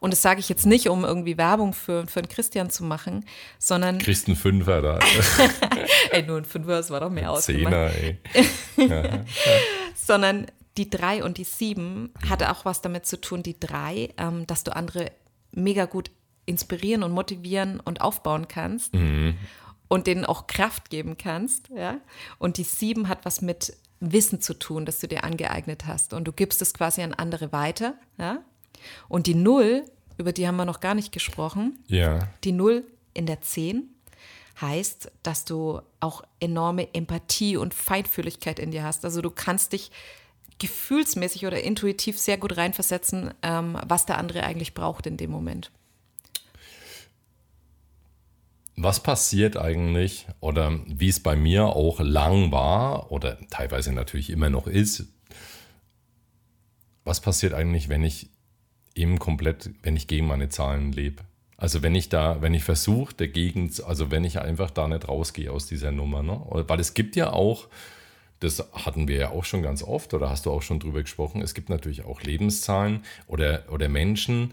[0.00, 3.24] Und das sage ich jetzt nicht, um irgendwie Werbung für, für einen Christian zu machen,
[3.58, 3.98] sondern.
[3.98, 4.98] Kriegst einen Fünfer da.
[6.10, 7.44] ey, nur ein Fünfer, das war doch mehr aus.
[7.44, 8.18] Zehner, ey.
[9.94, 14.46] sondern die drei und die sieben hatte auch was damit zu tun, die drei, ähm,
[14.46, 15.12] dass du andere
[15.52, 16.10] mega gut
[16.46, 19.36] inspirieren und motivieren und aufbauen kannst mhm.
[19.88, 21.70] und denen auch Kraft geben kannst.
[21.74, 21.98] Ja?
[22.38, 26.12] Und die sieben hat was mit Wissen zu tun, das du dir angeeignet hast.
[26.12, 27.94] Und du gibst es quasi an andere weiter.
[28.18, 28.42] Ja?
[29.08, 29.84] Und die Null,
[30.18, 31.78] über die haben wir noch gar nicht gesprochen.
[31.86, 32.28] Ja.
[32.44, 32.84] Die Null
[33.14, 33.94] in der Zehn
[34.60, 39.04] heißt, dass du auch enorme Empathie und Feinfühligkeit in dir hast.
[39.04, 39.90] Also du kannst dich
[40.58, 45.72] gefühlsmäßig oder intuitiv sehr gut reinversetzen, ähm, was der andere eigentlich braucht in dem Moment.
[48.76, 54.50] Was passiert eigentlich oder wie es bei mir auch lang war oder teilweise natürlich immer
[54.50, 55.06] noch ist,
[57.04, 58.30] was passiert eigentlich, wenn ich
[58.94, 61.22] eben komplett, wenn ich gegen meine Zahlen lebe?
[61.56, 65.52] Also wenn ich da, wenn ich versuche, dagegen, also wenn ich einfach da nicht rausgehe
[65.52, 66.40] aus dieser Nummer, ne?
[66.50, 67.68] Weil es gibt ja auch,
[68.40, 71.42] das hatten wir ja auch schon ganz oft, oder hast du auch schon drüber gesprochen,
[71.42, 74.52] es gibt natürlich auch Lebenszahlen oder, oder Menschen,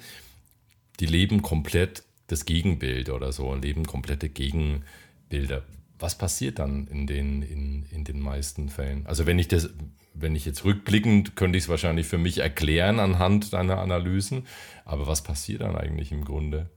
[1.00, 5.64] die leben komplett das Gegenbild oder so, leben komplette Gegenbilder.
[6.00, 9.06] Was passiert dann in den, in, in den meisten Fällen?
[9.06, 9.70] Also wenn ich das,
[10.14, 14.48] wenn ich jetzt rückblickend, könnte ich es wahrscheinlich für mich erklären anhand deiner Analysen,
[14.86, 16.70] aber was passiert dann eigentlich im Grunde?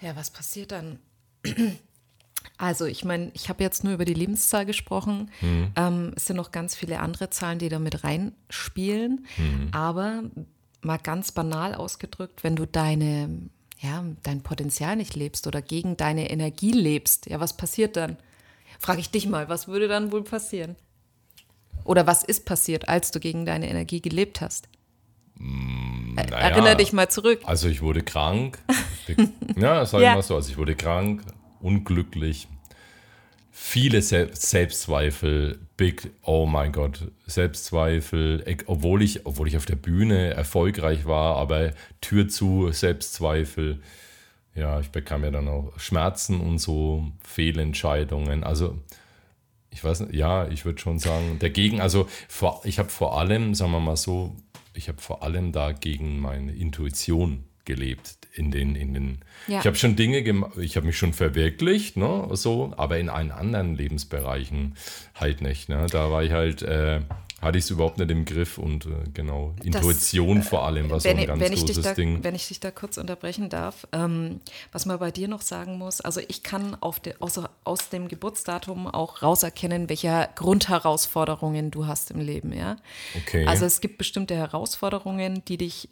[0.00, 0.98] Ja, was passiert dann?
[2.56, 5.30] Also ich meine, ich habe jetzt nur über die Lebenszahl gesprochen.
[5.40, 5.72] Mhm.
[5.76, 9.26] Ähm, es sind noch ganz viele andere Zahlen, die da mit reinspielen.
[9.36, 9.68] Mhm.
[9.72, 10.22] Aber
[10.82, 13.28] mal ganz banal ausgedrückt, wenn du deine,
[13.80, 18.16] ja, dein Potenzial nicht lebst oder gegen deine Energie lebst, ja, was passiert dann?
[18.78, 20.76] Frage ich dich mal, was würde dann wohl passieren?
[21.84, 24.68] Oder was ist passiert, als du gegen deine Energie gelebt hast?
[25.36, 27.40] Mm, naja, Erinnere dich mal zurück.
[27.44, 28.58] Also ich wurde krank.
[29.56, 30.10] ja, sag ja.
[30.10, 30.34] ich mal so.
[30.34, 31.22] Also ich wurde krank,
[31.60, 32.48] unglücklich,
[33.60, 40.32] viele Se Selbstzweifel, big, oh mein Gott, Selbstzweifel, obwohl ich, obwohl ich auf der Bühne
[40.32, 43.80] erfolgreich war, aber Tür zu, Selbstzweifel.
[44.54, 48.42] Ja, ich bekam ja dann auch Schmerzen und so, Fehlentscheidungen.
[48.44, 48.78] Also
[49.70, 53.54] ich weiß nicht, ja, ich würde schon sagen, dagegen, also vor, ich habe vor allem,
[53.54, 54.34] sagen wir mal so,
[54.72, 59.18] ich habe vor allem dagegen meine Intuition gelebt in den, in den.
[59.46, 59.60] Ja.
[59.60, 63.32] Ich habe schon Dinge gemacht, ich habe mich schon verwirklicht, ne, so, aber in allen
[63.32, 64.76] anderen Lebensbereichen
[65.14, 65.68] halt nicht.
[65.68, 65.86] Ne?
[65.90, 67.00] Da war ich halt, äh,
[67.40, 70.98] hatte ich es überhaupt nicht im Griff und äh, genau, Intuition das, vor allem war
[70.98, 72.24] so ein ganz großes da, Ding.
[72.24, 74.40] Wenn ich dich da kurz unterbrechen darf, ähm,
[74.72, 78.08] was man bei dir noch sagen muss, also ich kann auf de, aus, aus dem
[78.08, 82.76] Geburtsdatum auch rauserkennen, welche Grundherausforderungen du hast im Leben, ja.
[83.16, 83.46] Okay.
[83.46, 85.88] Also es gibt bestimmte Herausforderungen, die dich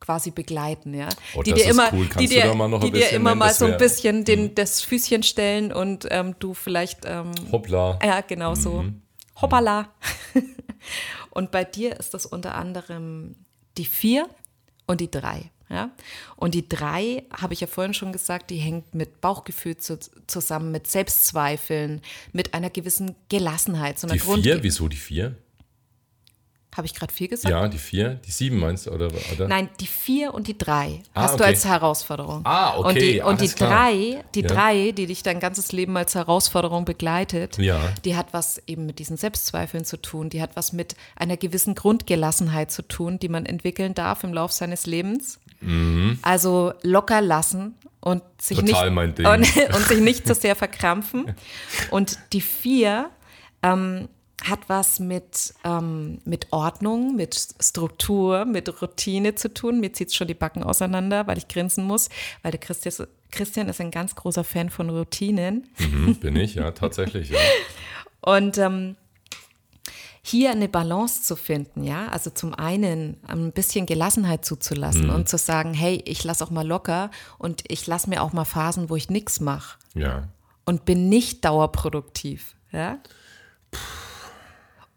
[0.00, 1.08] quasi begleiten, ja.
[1.34, 2.08] Oh, die dir immer, cool.
[2.18, 3.38] die dir, die dir immer nennen?
[3.38, 4.54] mal so ein bisschen den, mhm.
[4.54, 7.98] das Füßchen stellen und ähm, du vielleicht ähm, Hoppla.
[8.02, 8.82] Ja, genau so.
[8.82, 9.02] Mhm.
[9.40, 9.92] Hoppala.
[11.30, 13.36] und bei dir ist das unter anderem
[13.76, 14.28] die vier
[14.86, 15.50] und die drei.
[15.68, 15.90] Ja?
[16.36, 20.72] Und die drei, habe ich ja vorhin schon gesagt, die hängt mit Bauchgefühl zu, zusammen,
[20.72, 22.00] mit Selbstzweifeln,
[22.32, 23.98] mit einer gewissen Gelassenheit.
[23.98, 24.62] So einer die vier?
[24.62, 25.36] Wieso die vier?
[26.76, 27.50] Habe ich gerade vier gesagt?
[27.50, 28.20] Ja, die vier.
[28.26, 29.08] Die sieben meinst du, oder?
[29.32, 29.48] oder?
[29.48, 31.42] Nein, die vier und die drei ah, hast okay.
[31.42, 32.42] du als Herausforderung.
[32.44, 32.88] Ah, okay.
[32.88, 34.46] Und die, und die drei, die ja.
[34.46, 37.80] drei, die dich dein ganzes Leben als Herausforderung begleitet, ja.
[38.04, 40.30] die hat was eben mit diesen Selbstzweifeln zu tun.
[40.30, 44.52] Die hat was mit einer gewissen Grundgelassenheit zu tun, die man entwickeln darf im Lauf
[44.52, 45.40] seines Lebens.
[45.60, 46.18] Mhm.
[46.22, 49.26] Also locker lassen und sich, Total nicht, und,
[49.74, 51.34] und, sich nicht zu sehr verkrampfen.
[51.90, 53.10] Und die vier,
[53.62, 54.08] ähm,
[54.44, 59.80] hat was mit, ähm, mit Ordnung, mit Struktur, mit Routine zu tun.
[59.80, 62.08] Mir zieht es schon die Backen auseinander, weil ich grinsen muss,
[62.42, 65.68] weil der Christian, Christian ist ein ganz großer Fan von Routinen.
[65.78, 67.38] Mhm, bin ich, ja, tatsächlich, ja.
[68.20, 68.96] Und ähm,
[70.22, 75.14] hier eine Balance zu finden, ja, also zum einen ein bisschen Gelassenheit zuzulassen mhm.
[75.14, 78.44] und zu sagen, hey, ich lasse auch mal locker und ich lasse mir auch mal
[78.44, 79.78] Phasen, wo ich nichts mache.
[79.94, 80.28] Ja.
[80.64, 82.98] Und bin nicht dauerproduktiv, ja.
[83.70, 84.07] Puh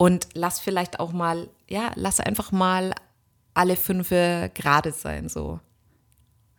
[0.01, 2.95] und lass vielleicht auch mal, ja, lass einfach mal
[3.53, 5.59] alle fünf gerade sein, so.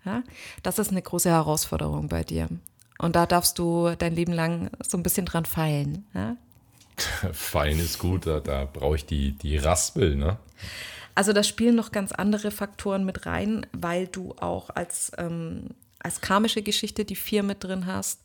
[0.05, 0.23] Ja,
[0.63, 2.49] das ist eine große Herausforderung bei dir.
[2.99, 6.07] Und da darfst du dein Leben lang so ein bisschen dran feilen.
[6.15, 6.37] Ja?
[7.33, 10.39] Fein ist gut, da, da brauche ich die, die Raspel, ne?
[11.17, 16.21] Also da spielen noch ganz andere Faktoren mit rein, weil du auch als, ähm, als
[16.21, 18.21] karmische Geschichte die vier mit drin hast.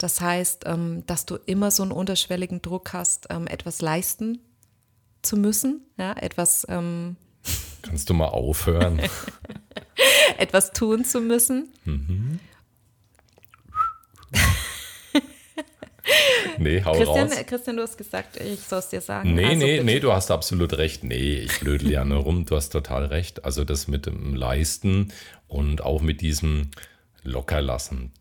[0.00, 4.38] Das heißt, ähm, dass du immer so einen unterschwelligen Druck hast, ähm, etwas leisten
[5.20, 6.66] zu müssen, ja, etwas.
[6.70, 7.16] Ähm,
[7.82, 8.98] Kannst du mal aufhören?
[10.38, 11.68] etwas tun zu müssen.
[11.84, 12.40] Mhm.
[16.56, 17.46] nee, hau Christian, raus.
[17.46, 19.34] Christian, du hast gesagt, ich soll es dir sagen.
[19.34, 19.84] Nee, also, nee, bitte.
[19.84, 21.04] nee, du hast absolut recht.
[21.04, 22.46] Nee, ich blödel ja nur rum.
[22.46, 23.44] Du hast total recht.
[23.44, 25.12] Also das mit dem Leisten
[25.46, 26.70] und auch mit diesem
[27.22, 28.12] Lockerlassen,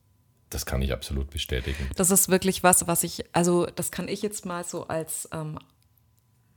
[0.50, 1.90] das kann ich absolut bestätigen.
[1.96, 5.60] Das ist wirklich was, was ich, also das kann ich jetzt mal so als ähm,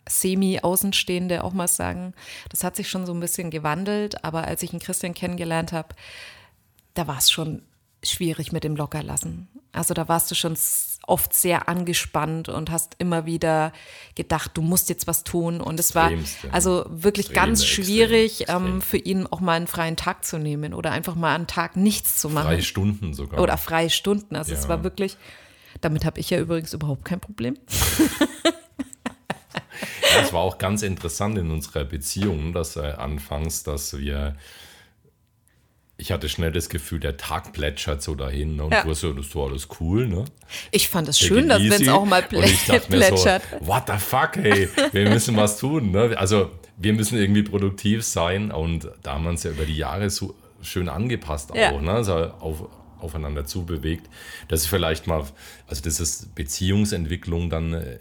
[0.09, 2.15] Semi-Außenstehende auch mal sagen.
[2.51, 5.95] Das hat sich schon so ein bisschen gewandelt, aber als ich einen Christian kennengelernt habe,
[6.95, 7.63] da war es schon
[8.03, 9.49] schwierig mit dem Lockerlassen.
[9.73, 10.57] Also da warst du schon
[11.07, 13.73] oft sehr angespannt und hast immer wieder
[14.15, 15.61] gedacht, du musst jetzt was tun.
[15.61, 16.11] Und es war
[16.53, 20.39] also wirklich extrem, ganz schwierig extrem, ähm, für ihn auch mal einen freien Tag zu
[20.39, 22.47] nehmen oder einfach mal einen Tag nichts zu machen.
[22.47, 23.41] Freie Stunden sogar.
[23.41, 24.37] Oder freie Stunden.
[24.37, 24.59] Also ja.
[24.59, 25.17] es war wirklich,
[25.81, 27.57] damit habe ich ja übrigens überhaupt kein Problem.
[30.21, 34.37] Es war auch ganz interessant in unserer Beziehung, dass äh, anfangs, dass wir
[35.97, 38.65] ich hatte schnell das Gefühl, der Tag plätschert so dahin ne?
[38.65, 38.83] und ja.
[38.83, 40.07] du hast ja, das war alles cool.
[40.07, 40.25] Ne?
[40.71, 43.43] Ich fand es schön, dass wenn es auch mal plä plätschert.
[43.61, 45.93] So, what the fuck, hey, wir müssen was tun.
[45.93, 46.15] Ne?
[46.17, 50.11] Also wir müssen irgendwie produktiv sein und da haben wir uns ja über die Jahre
[50.11, 51.71] so schön angepasst ja.
[51.71, 51.93] auch, ne?
[51.93, 52.69] also auf,
[52.99, 54.09] aufeinander zubewegt.
[54.49, 55.25] Das ist vielleicht mal,
[55.67, 57.99] also das ist Beziehungsentwicklung dann äh,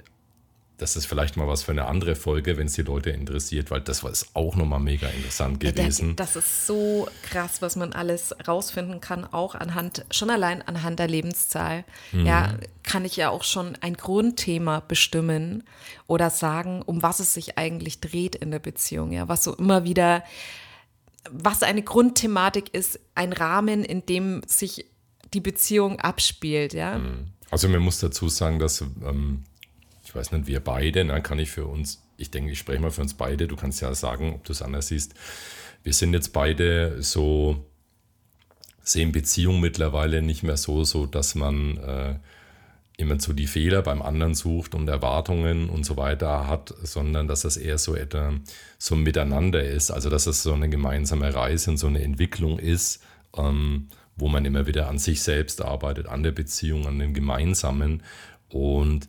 [0.81, 3.81] das ist vielleicht mal was für eine andere Folge, wenn es die Leute interessiert, weil
[3.81, 6.15] das war auch nochmal mega interessant gewesen.
[6.15, 11.07] Das ist so krass, was man alles rausfinden kann, auch anhand, schon allein anhand der
[11.07, 11.83] Lebenszahl.
[12.11, 12.25] Mhm.
[12.25, 15.65] Ja, kann ich ja auch schon ein Grundthema bestimmen
[16.07, 19.11] oder sagen, um was es sich eigentlich dreht in der Beziehung.
[19.11, 20.23] Ja, was so immer wieder,
[21.29, 24.87] was eine Grundthematik ist, ein Rahmen, in dem sich
[25.31, 26.73] die Beziehung abspielt.
[26.73, 26.97] Ja.
[26.97, 27.27] Mhm.
[27.51, 29.43] Also man muss dazu sagen, dass ähm,
[30.11, 32.91] ich weiß nicht, wir beide, dann kann ich für uns, ich denke, ich spreche mal
[32.91, 35.13] für uns beide, du kannst ja sagen, ob du es anders siehst.
[35.83, 37.65] Wir sind jetzt beide so,
[38.83, 42.15] sehen Beziehung mittlerweile nicht mehr so, so dass man äh,
[42.97, 47.43] immer so die Fehler beim anderen sucht und Erwartungen und so weiter hat, sondern dass
[47.43, 48.33] das eher so etwa
[48.77, 53.01] so miteinander ist, also dass es so eine gemeinsame Reise und so eine Entwicklung ist,
[53.37, 53.87] ähm,
[54.17, 58.03] wo man immer wieder an sich selbst arbeitet, an der Beziehung, an dem Gemeinsamen
[58.49, 59.07] und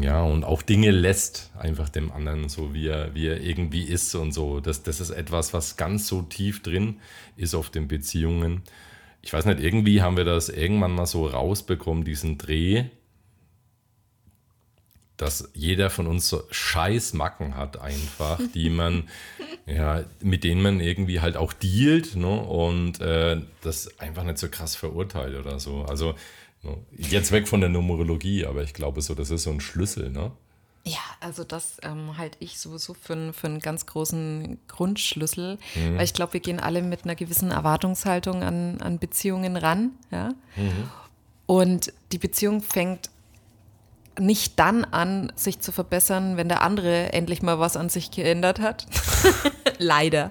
[0.00, 4.14] ja, und auch Dinge lässt einfach dem anderen, so wie er, wie er irgendwie ist
[4.14, 4.60] und so.
[4.60, 7.00] Das, das ist etwas, was ganz so tief drin
[7.36, 8.62] ist auf den Beziehungen.
[9.22, 12.86] Ich weiß nicht, irgendwie haben wir das irgendwann mal so rausbekommen, diesen Dreh,
[15.16, 19.08] dass jeder von uns so scheiß Macken hat einfach, die man,
[19.66, 22.40] ja, mit denen man irgendwie halt auch dealt ne?
[22.40, 25.82] und äh, das einfach nicht so krass verurteilt oder so.
[25.82, 26.14] Also
[26.96, 30.32] Jetzt weg von der Numerologie, aber ich glaube so, das ist so ein Schlüssel, ne?
[30.84, 35.96] Ja, also das ähm, halte ich sowieso für, einen, für einen ganz großen Grundschlüssel, mhm.
[35.96, 40.30] weil ich glaube, wir gehen alle mit einer gewissen Erwartungshaltung an, an Beziehungen ran, ja.
[40.56, 40.90] Mhm.
[41.46, 43.10] Und die Beziehung fängt
[44.18, 48.60] nicht dann an, sich zu verbessern, wenn der andere endlich mal was an sich geändert
[48.60, 48.86] hat.
[49.78, 50.30] Leider.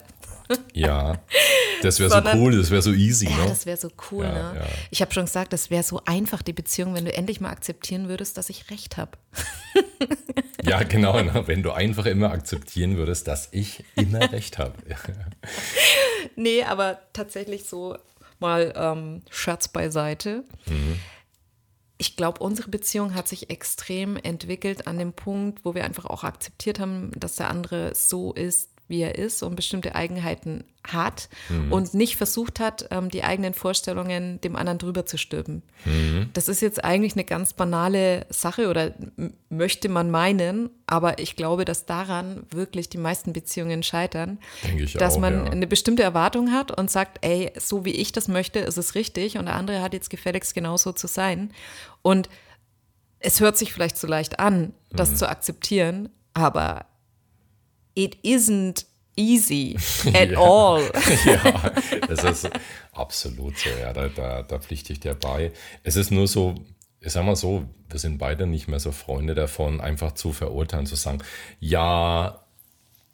[0.74, 1.20] Ja,
[1.82, 3.30] das wäre so cool, das wäre so easy.
[3.30, 3.50] Ja, ne?
[3.50, 4.26] das wäre so cool.
[4.26, 4.60] Ja, ne?
[4.60, 4.68] Ja.
[4.90, 8.10] Ich habe schon gesagt, das wäre so einfach, die Beziehung, wenn du endlich mal akzeptieren
[8.10, 9.12] würdest, dass ich recht habe.
[10.64, 11.44] ja, genau, ne?
[11.46, 14.74] wenn du einfach immer akzeptieren würdest, dass ich immer recht habe.
[16.36, 17.98] nee, aber tatsächlich so
[18.40, 20.44] mal ähm, Scherz beiseite.
[20.66, 21.00] Mhm.
[21.98, 26.24] Ich glaube, unsere Beziehung hat sich extrem entwickelt an dem Punkt, wo wir einfach auch
[26.24, 31.72] akzeptiert haben, dass der andere so ist, wie er ist und bestimmte Eigenheiten hat mhm.
[31.72, 35.62] und nicht versucht hat, ähm, die eigenen Vorstellungen dem anderen drüber zu stülpen.
[35.86, 36.30] Mhm.
[36.34, 38.94] Das ist jetzt eigentlich eine ganz banale Sache oder
[39.50, 44.40] möchte man meinen, aber ich glaube, dass daran wirklich die meisten Beziehungen scheitern,
[44.96, 45.52] dass auch, man ja.
[45.52, 49.38] eine bestimmte Erwartung hat und sagt, ey, so wie ich das möchte, ist es richtig
[49.38, 51.52] und der andere hat jetzt gefälligst genauso zu sein.
[52.02, 52.28] Und
[53.20, 55.16] es hört sich vielleicht so leicht an, das mhm.
[55.18, 56.86] zu akzeptieren, aber
[57.96, 58.86] it isn't
[59.16, 59.76] easy
[60.14, 60.40] at ja.
[60.40, 60.82] all.
[61.26, 61.72] ja,
[62.08, 62.50] es ist
[62.94, 65.52] absolut so, ja, da, da, da pflichte ich dir bei.
[65.84, 66.56] Es ist nur so,
[67.02, 70.86] ich sag mal so, wir sind beide nicht mehr so Freunde davon, einfach zu verurteilen,
[70.86, 71.20] zu sagen,
[71.60, 72.44] ja,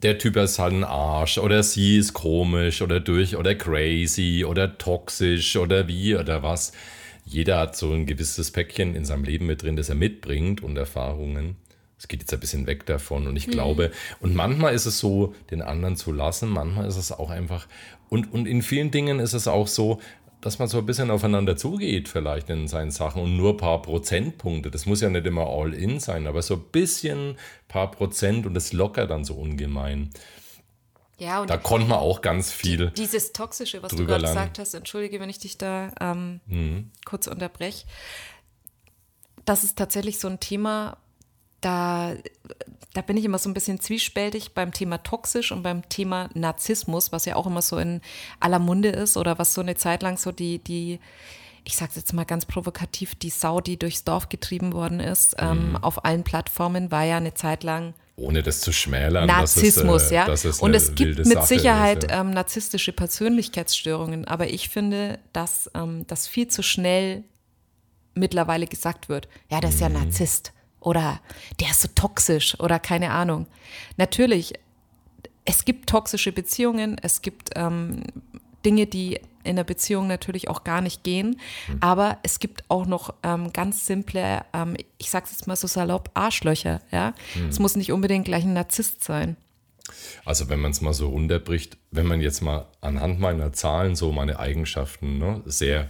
[0.02, 4.76] der Typ ist halt ein Arsch oder sie ist komisch oder durch oder crazy oder
[4.78, 6.72] toxisch oder wie oder was.
[7.24, 10.76] Jeder hat so ein gewisses Päckchen in seinem Leben mit drin, das er mitbringt und
[10.76, 11.56] Erfahrungen.
[11.98, 13.52] Es geht jetzt ein bisschen weg davon und ich mhm.
[13.52, 13.90] glaube,
[14.20, 17.66] und manchmal ist es so, den anderen zu lassen, manchmal ist es auch einfach,
[18.08, 20.00] und, und in vielen Dingen ist es auch so,
[20.40, 23.82] dass man so ein bisschen aufeinander zugeht, vielleicht in seinen Sachen und nur ein paar
[23.82, 24.70] Prozentpunkte.
[24.70, 27.36] Das muss ja nicht immer all in sein, aber so ein bisschen,
[27.68, 30.10] paar Prozent und das lockert dann so ungemein.
[31.18, 32.90] Ja, und da konnte man auch ganz viel.
[32.90, 36.90] Die, dieses Toxische, was du gerade gesagt hast, entschuldige, wenn ich dich da ähm, mhm.
[37.06, 37.86] kurz unterbreche.
[39.46, 40.98] Das ist tatsächlich so ein Thema,
[41.60, 42.14] da,
[42.94, 47.12] da bin ich immer so ein bisschen zwiespältig beim Thema toxisch und beim Thema Narzissmus,
[47.12, 48.00] was ja auch immer so in
[48.40, 51.00] aller Munde ist oder was so eine Zeit lang so die, die
[51.64, 55.34] ich sage es jetzt mal ganz provokativ, die Sau, die durchs Dorf getrieben worden ist,
[55.38, 55.74] ähm, mhm.
[55.74, 59.26] ähm, auf allen Plattformen, war ja eine Zeit lang ohne das zu schmälern.
[59.26, 60.64] Narzissmus, dass es, äh, ja.
[60.64, 62.20] und es gibt mit Sache Sicherheit Ist, ja.
[62.22, 67.24] ähm, narzisstische Persönlichkeitsstörungen, aber ich finde, dass ähm, das viel zu schnell
[68.14, 69.28] mittlerweile gesagt wird.
[69.50, 69.96] Ja, der ist ja Mhm.
[69.96, 70.52] Narzisst
[70.86, 71.20] oder
[71.58, 73.46] der ist so toxisch oder keine Ahnung.
[73.96, 74.54] Natürlich,
[75.44, 78.04] es gibt toxische Beziehungen, es gibt ähm,
[78.64, 81.76] Dinge, die in der Beziehung natürlich auch gar nicht gehen, Mhm.
[81.80, 86.10] aber es gibt auch noch ähm, ganz simple, ähm, ich sag's jetzt mal so salopp,
[86.14, 86.80] Arschlöcher.
[86.92, 87.48] Ja, Mhm.
[87.48, 89.36] es muss nicht unbedingt gleich ein Narzisst sein.
[90.24, 94.12] Also wenn man es mal so runterbricht, wenn man jetzt mal anhand meiner Zahlen so
[94.12, 95.88] meine Eigenschaften ne, sehr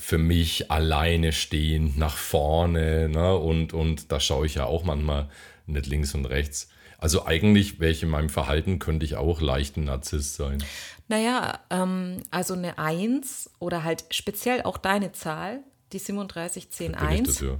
[0.00, 5.28] für mich alleine stehend nach vorne ne, und, und da schaue ich ja auch manchmal
[5.66, 6.70] nicht links und rechts.
[6.96, 10.64] Also eigentlich, welche in meinem Verhalten könnte ich auch leicht ein Narzisst sein.
[11.08, 15.60] Naja, ähm, also eine 1 oder halt speziell auch deine Zahl,
[15.92, 17.58] die 3710 Bin ich 1, dafür.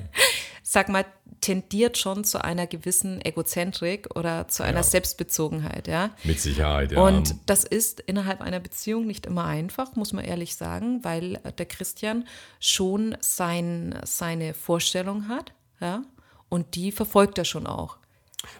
[0.67, 1.05] sag mal,
[1.41, 4.83] tendiert schon zu einer gewissen Egozentrik oder zu einer Ja.
[4.83, 6.09] Selbstbezogenheit, ja.
[6.23, 6.99] Mit Sicherheit, ja.
[6.99, 11.53] Und das ist innerhalb einer Beziehung nicht immer einfach, muss man ehrlich sagen, weil äh,
[11.53, 12.27] der Christian
[12.59, 16.01] schon sein, seine Vorstellung hat, ja,
[16.49, 17.97] und die verfolgt er schon auch.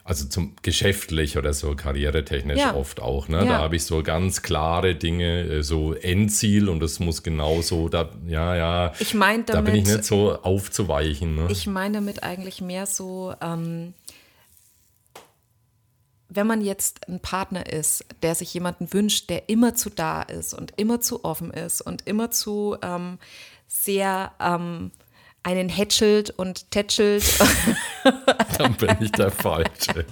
[0.04, 2.74] Also zum geschäftlich oder so karrieretechnisch Ja.
[2.74, 3.28] oft auch.
[3.28, 3.38] Ne?
[3.38, 3.44] Ja.
[3.44, 8.10] Da habe ich so ganz klare Dinge, äh, so Endziel und das muss genauso, da,
[8.26, 8.92] ja, ja.
[8.98, 11.34] Ich meine da bin ich damit- nicht so aufzuweichen.
[11.34, 11.46] Ne?
[11.50, 13.94] Ich meine damit eigentlich mehr so, ähm,
[16.28, 20.54] wenn man jetzt ein Partner ist, der sich jemanden wünscht, der immer zu da ist
[20.54, 23.18] und immer zu offen ist und immer zu ähm,
[23.68, 24.90] sehr ähm,
[25.46, 27.24] einen hätschelt und tätschelt,
[28.58, 30.04] Dann bin ich der Falsche.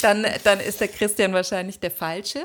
[0.00, 2.44] dann, dann ist der Christian wahrscheinlich der Falsche,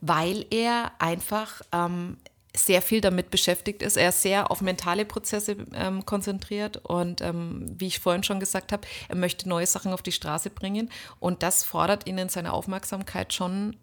[0.00, 2.16] weil er einfach ähm,
[2.56, 3.96] sehr viel damit beschäftigt ist.
[3.96, 8.72] Er ist sehr auf mentale Prozesse ähm, konzentriert und ähm, wie ich vorhin schon gesagt
[8.72, 12.52] habe, er möchte neue Sachen auf die Straße bringen und das fordert ihn in seiner
[12.52, 13.76] Aufmerksamkeit schon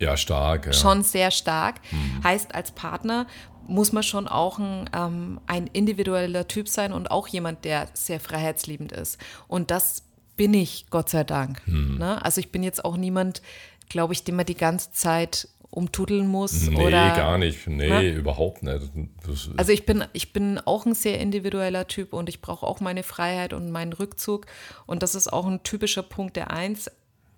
[0.00, 0.66] Ja, stark.
[0.66, 0.72] Ja.
[0.72, 1.80] schon sehr stark.
[2.22, 3.26] Heißt, als Partner
[3.66, 8.20] muss man schon auch ein, ähm, ein individueller Typ sein und auch jemand, der sehr
[8.20, 9.18] freiheitsliebend ist.
[9.48, 10.02] Und das
[10.36, 11.62] bin ich, Gott sei Dank.
[11.66, 12.22] Ne?
[12.24, 13.40] Also ich bin jetzt auch niemand,
[13.88, 16.52] glaube ich, den man die ganze Zeit umtudeln muss.
[16.68, 17.66] Nee, oder, gar nicht.
[17.66, 18.08] Nee, Ne?
[18.10, 18.80] überhaupt nicht.
[19.26, 22.80] Das, Also ich bin, ich bin auch ein sehr individueller Typ und ich brauche auch
[22.80, 24.46] meine Freiheit und meinen Rückzug.
[24.86, 26.90] Und das ist auch ein typischer Punkt der Eins.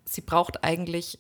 [0.05, 1.19] Sie braucht eigentlich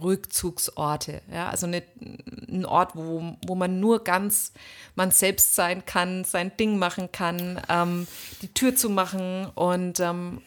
[0.00, 1.22] Rückzugsorte.
[1.32, 1.48] Ja?
[1.48, 4.52] Also nicht ein Ort, wo, wo man nur ganz
[4.94, 8.06] man selbst sein kann, sein Ding machen kann, ähm,
[8.42, 10.42] die Tür zu machen und ähm,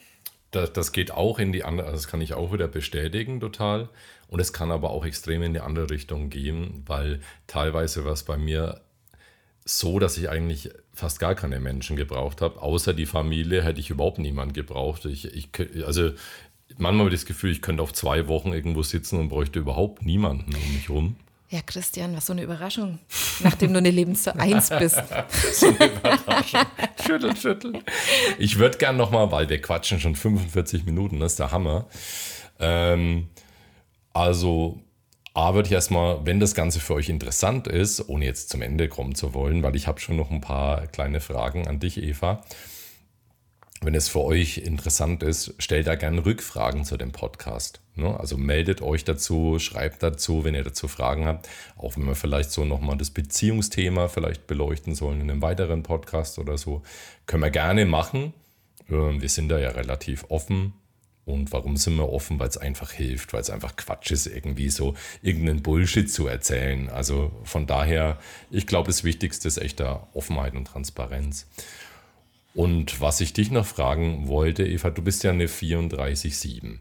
[0.51, 3.89] das, das geht auch in die andere, also das kann ich auch wieder bestätigen total.
[4.27, 8.23] Und es kann aber auch extrem in die andere Richtung gehen, weil teilweise war es
[8.23, 8.81] bei mir
[9.65, 12.61] so, dass ich eigentlich fast gar keine Menschen gebraucht habe.
[12.61, 15.05] Außer die Familie hätte ich überhaupt niemanden gebraucht.
[15.05, 15.49] Ich, ich,
[15.85, 16.11] also
[16.77, 20.05] manchmal habe ich das Gefühl, ich könnte auf zwei Wochen irgendwo sitzen und bräuchte überhaupt
[20.05, 21.15] niemanden um mich rum.
[21.49, 22.99] ja, Christian, was so eine Überraschung,
[23.43, 25.01] nachdem du eine Lebenszahl 1 bist.
[27.05, 27.73] Schüttel, schüttel.
[28.39, 31.85] Ich würde gern nochmal, weil wir quatschen schon 45 Minuten, das ist der Hammer.
[32.59, 33.27] Ähm,
[34.13, 34.79] also,
[35.33, 38.87] A, würde ich erstmal, wenn das Ganze für euch interessant ist, ohne jetzt zum Ende
[38.87, 42.41] kommen zu wollen, weil ich habe schon noch ein paar kleine Fragen an dich, Eva.
[43.81, 47.81] Wenn es für euch interessant ist, stellt da gerne Rückfragen zu dem Podcast.
[47.95, 48.17] Ne?
[48.19, 51.49] Also meldet euch dazu, schreibt dazu, wenn ihr dazu Fragen habt.
[51.75, 56.39] Auch wenn wir vielleicht so nochmal das Beziehungsthema vielleicht beleuchten sollen in einem weiteren Podcast
[56.39, 56.83] oder so.
[57.25, 58.33] Können wir gerne machen.
[58.89, 60.73] Ähm, Wir sind da ja relativ offen.
[61.25, 62.39] Und warum sind wir offen?
[62.39, 66.87] Weil es einfach hilft, weil es einfach Quatsch ist, irgendwie so irgendeinen Bullshit zu erzählen.
[66.89, 68.19] Also von daher,
[68.51, 71.47] ich glaube, das Wichtigste ist echter Offenheit und Transparenz.
[72.55, 76.79] Und was ich dich noch fragen wollte, Eva, du bist ja eine 34-7.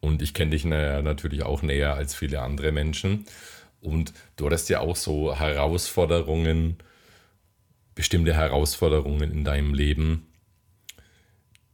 [0.00, 3.26] Und ich kenne dich na- natürlich auch näher als viele andere Menschen.
[3.82, 6.78] Und du hattest ja auch so Herausforderungen,
[7.94, 10.26] bestimmte Herausforderungen in deinem Leben,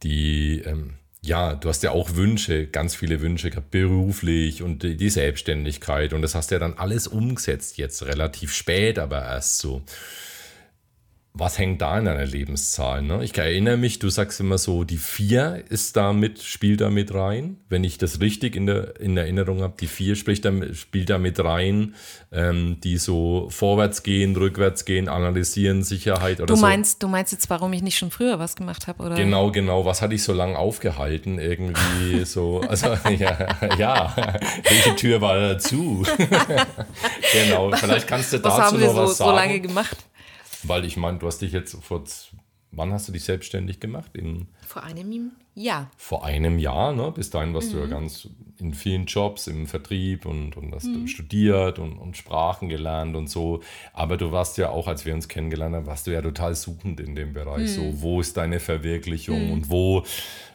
[0.03, 5.09] die, ähm, ja, du hast ja auch Wünsche, ganz viele Wünsche gehabt, beruflich und die,
[5.09, 6.11] Selbstständigkeit.
[6.13, 9.81] Und das hast du ja dann alles umgesetzt, jetzt relativ spät, aber erst so.
[11.33, 13.01] Was hängt da in deiner Lebenszahl?
[13.01, 13.23] Ne?
[13.23, 17.13] Ich erinnere mich, du sagst immer so, die 4 ist da mit, spielt da mit
[17.13, 17.55] rein.
[17.69, 21.17] Wenn ich das richtig in der in Erinnerung habe, die 4 spricht da, spielt da
[21.17, 21.95] mit rein,
[22.33, 26.61] ähm, die so vorwärts gehen, rückwärts gehen, analysieren, Sicherheit oder Du so.
[26.61, 29.15] meinst, du meinst jetzt, warum ich nicht schon früher was gemacht habe, oder?
[29.15, 29.85] Genau, genau.
[29.85, 31.39] Was hat dich so lange aufgehalten?
[31.39, 34.13] Irgendwie so, also ja, ja.
[34.67, 36.03] welche Tür war da zu?
[37.33, 39.35] genau, vielleicht kannst du Was dazu haben wir noch so, was so sagen.
[39.37, 39.97] lange gemacht?
[40.63, 42.03] Weil ich meine, du hast dich jetzt vor
[42.71, 44.11] wann hast du dich selbstständig gemacht?
[44.15, 45.91] In, Vor einem Jahr.
[45.97, 47.11] Vor einem Jahr, ne?
[47.11, 47.77] Bis dahin warst Mhm.
[47.77, 52.69] du ja ganz in vielen Jobs im Vertrieb und, und hast studiert und, und Sprachen
[52.69, 53.61] gelernt und so.
[53.91, 56.99] Aber du warst ja auch, als wir uns kennengelernt haben, warst du ja total suchend
[56.99, 57.71] in dem Bereich.
[57.71, 60.05] So, wo ist deine Verwirklichung und wo,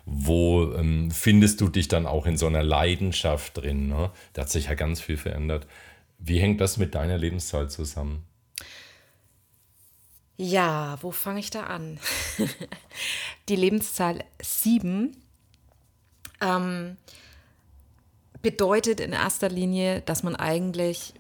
[0.07, 3.89] wo ähm, findest du dich dann auch in so einer Leidenschaft drin?
[3.89, 4.11] Ne?
[4.33, 5.67] Da hat sich ja ganz viel verändert.
[6.19, 8.23] Wie hängt das mit deiner Lebenszahl zusammen?
[10.37, 11.99] Ja, wo fange ich da an?
[13.49, 15.17] Die Lebenszahl 7
[16.43, 16.97] ähm,
[18.43, 21.15] bedeutet in erster Linie, dass man eigentlich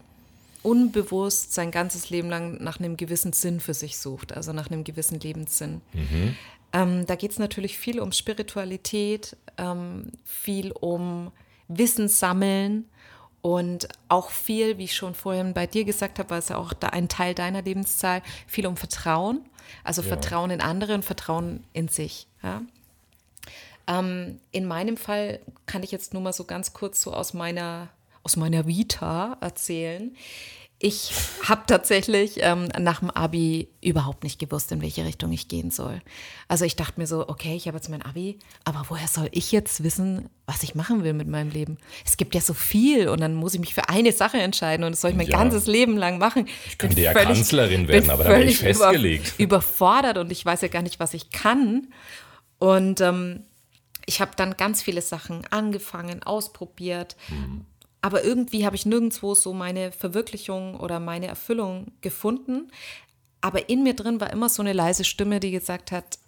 [0.62, 4.84] unbewusst sein ganzes Leben lang nach einem gewissen Sinn für sich sucht, also nach einem
[4.84, 5.80] gewissen Lebenssinn.
[6.72, 11.30] Ähm, da geht es natürlich viel um Spiritualität, ähm, viel um
[11.68, 12.86] Wissen sammeln
[13.46, 16.72] und auch viel, wie ich schon vorhin bei dir gesagt habe, war es ja auch
[16.72, 19.40] da ein Teil deiner Lebenszahl, viel um Vertrauen,
[19.84, 22.26] also Vertrauen in andere und Vertrauen in sich.
[22.42, 22.62] Ja?
[23.86, 27.86] Ähm, in meinem Fall kann ich jetzt nur mal so ganz kurz so aus meiner,
[28.24, 30.16] aus meiner Vita erzählen.
[30.78, 31.10] Ich
[31.48, 36.02] habe tatsächlich ähm, nach dem Abi überhaupt nicht gewusst, in welche Richtung ich gehen soll.
[36.48, 39.52] Also ich dachte mir so, okay, ich habe jetzt mein Abi, aber woher soll ich
[39.52, 41.78] jetzt wissen, was ich machen will mit meinem Leben?
[42.04, 44.92] Es gibt ja so viel und dann muss ich mich für eine Sache entscheiden und
[44.92, 45.38] das soll ich mein Ja.
[45.38, 46.46] ganzes Leben lang machen.
[46.66, 49.32] Ich könnte ja Kanzlerin werden, aber da bin ich festgelegt.
[49.38, 51.88] Über, überfordert und ich weiß ja gar nicht, was ich kann.
[52.58, 53.44] Und ähm,
[54.04, 57.16] ich habe dann ganz viele Sachen angefangen, ausprobiert.
[58.00, 62.70] Aber irgendwie habe ich nirgendwo so meine Verwirklichung oder meine Erfüllung gefunden.
[63.40, 66.18] Aber in mir drin war immer so eine leise Stimme, die gesagt hat,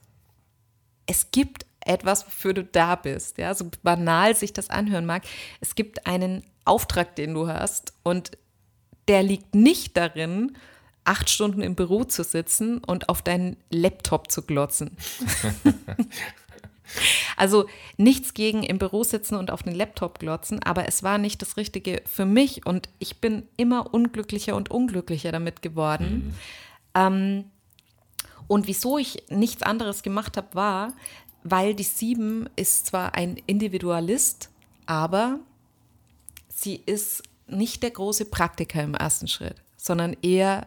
[1.06, 3.38] es gibt etwas, wofür du da bist.
[3.38, 5.22] Ja, so banal sich das anhören mag.
[5.60, 8.32] Es gibt einen Auftrag, den du hast und
[9.08, 10.56] der liegt nicht darin,
[11.04, 14.96] acht Stunden im Büro zu sitzen und auf deinen Laptop zu glotzen.
[17.36, 17.66] Also
[17.96, 21.56] nichts gegen im Büro sitzen und auf den Laptop glotzen, aber es war nicht das
[21.56, 26.34] Richtige für mich und ich bin immer unglücklicher und unglücklicher damit geworden.
[26.94, 27.44] Ähm,
[28.46, 30.94] und wieso ich nichts anderes gemacht habe, war,
[31.44, 34.50] weil die Sieben ist zwar ein Individualist,
[34.86, 35.38] aber
[36.48, 40.66] sie ist nicht der große Praktiker im ersten Schritt, sondern eher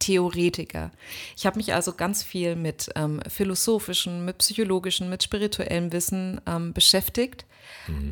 [0.00, 0.90] Theoretiker.
[1.36, 6.72] Ich habe mich also ganz viel mit ähm, philosophischen, mit psychologischen, mit spirituellem Wissen ähm,
[6.72, 7.46] beschäftigt,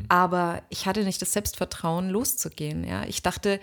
[0.07, 2.83] aber ich hatte nicht das Selbstvertrauen, loszugehen.
[2.83, 3.05] Ja?
[3.05, 3.59] Ich dachte,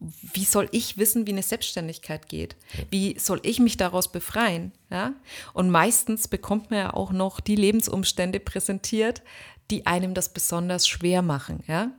[0.00, 2.56] wie soll ich wissen, wie eine Selbstständigkeit geht?
[2.90, 4.72] Wie soll ich mich daraus befreien?
[4.90, 5.14] Ja?
[5.54, 9.22] Und meistens bekommt man ja auch noch die Lebensumstände präsentiert,
[9.70, 11.64] die einem das besonders schwer machen.
[11.66, 11.90] Ja?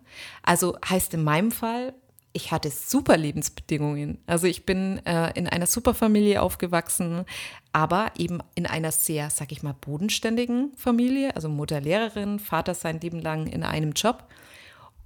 [0.44, 1.94] Also heißt in meinem Fall,
[2.34, 4.20] ich hatte super Lebensbedingungen.
[4.28, 7.26] Also ich bin äh, in einer super Familie aufgewachsen,
[7.74, 11.36] aber eben in einer sehr, sag ich mal, bodenständigen Familie.
[11.36, 14.28] Also Mutter Lehrerin, Vater sein Leben lang in einem Job.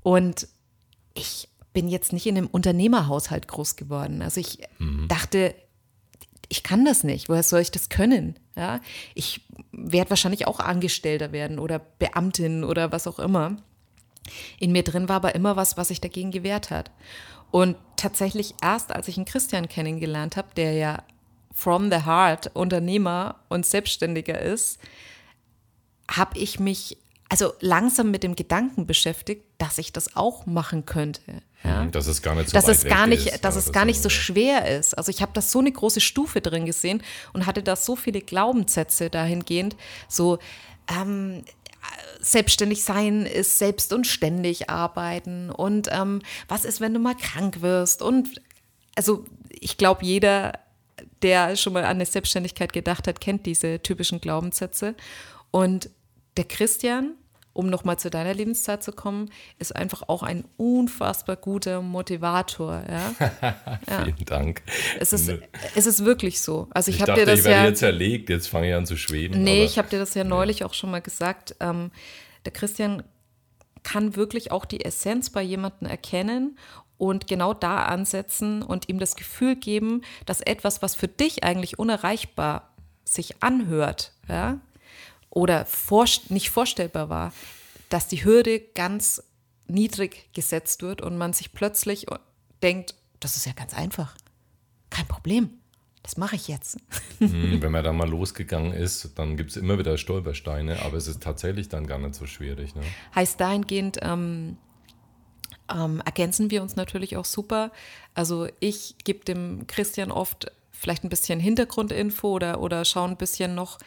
[0.02, 0.48] Und
[1.14, 4.22] ich bin jetzt nicht in einem Unternehmerhaushalt groß geworden.
[4.22, 4.60] Also ich
[5.08, 5.56] dachte,
[6.50, 7.30] ich kann das nicht.
[7.30, 8.38] Woher soll ich das können?
[8.56, 8.80] Ja,
[9.16, 13.58] ich werde wahrscheinlich auch Angestellter werden oder Beamtin oder was auch immer.
[14.60, 16.92] In mir drin war aber immer was, was sich dagegen gewehrt hat.
[17.52, 21.04] Und tatsächlich erst, als ich einen Christian kennengelernt habe, der ja
[21.54, 24.80] from the heart Unternehmer und Selbstständiger ist,
[26.10, 26.98] habe ich mich
[27.30, 31.42] also langsam mit dem Gedanken beschäftigt, dass ich das auch machen könnte.
[31.64, 31.86] Ja?
[31.86, 33.86] Dass es gar nicht so dass weit es gar nicht, ist, dass ja, es gar
[33.86, 34.96] nicht so schwer ist.
[34.98, 37.02] Also ich habe da so eine große Stufe drin gesehen
[37.34, 39.76] und hatte da so viele Glaubenssätze dahingehend,
[40.08, 40.38] so
[40.88, 41.44] ähm,
[42.20, 45.50] selbstständig sein ist selbst und ständig arbeiten.
[45.50, 48.02] Und ähm, was ist, wenn du mal krank wirst?
[48.02, 48.42] Und
[48.96, 50.60] also ich glaube, jeder,
[51.22, 54.96] der schon mal an eine Selbstständigkeit gedacht hat, kennt diese typischen Glaubenssätze.
[55.52, 55.90] Und
[56.38, 57.14] der Christian,
[57.54, 59.30] um nochmal zu deiner Lebenszeit zu kommen,
[59.60, 62.84] ist einfach auch ein unfassbar guter Motivator.
[62.90, 63.64] Ja?
[64.04, 64.64] Vielen Dank.
[65.00, 65.32] Es, ist,
[65.76, 66.68] es ist wirklich so.
[66.72, 67.68] Also ich, Ich habe dir das ich werde ja.
[67.70, 69.44] jetzt erlegt, jetzt fange ich an zu schweben.
[69.44, 71.56] Nee, aber- ich habe dir das ja neulich auch schon mal gesagt.
[71.60, 71.92] Ähm,
[72.46, 73.04] der Christian
[73.84, 76.58] kann wirklich auch die Essenz bei jemandem erkennen
[76.98, 81.78] und genau da ansetzen und ihm das Gefühl geben, dass etwas, was für dich eigentlich
[81.78, 82.70] unerreichbar
[83.04, 84.60] sich anhört, ja,
[85.34, 87.34] oder vor, nicht vorstellbar war,
[87.90, 89.24] dass die Hürde ganz
[89.68, 92.06] niedrig gesetzt wird und man sich plötzlich
[92.62, 94.16] denkt, das ist ja ganz einfach.
[94.90, 95.50] Kein Problem.
[96.04, 96.78] Das mache ich jetzt.
[97.20, 101.08] Hm, Wenn man da mal losgegangen ist, dann gibt es immer wieder Stolpersteine, aber es
[101.08, 102.76] ist tatsächlich dann gar nicht so schwierig.
[102.76, 102.82] Ne?
[103.16, 104.58] Heißt dahingehend, ähm,
[105.74, 107.72] ähm, ergänzen wir uns natürlich auch super.
[108.14, 113.56] Also ich gebe dem Christian oft vielleicht ein bisschen Hintergrundinfo oder, oder schaue ein bisschen
[113.56, 113.78] noch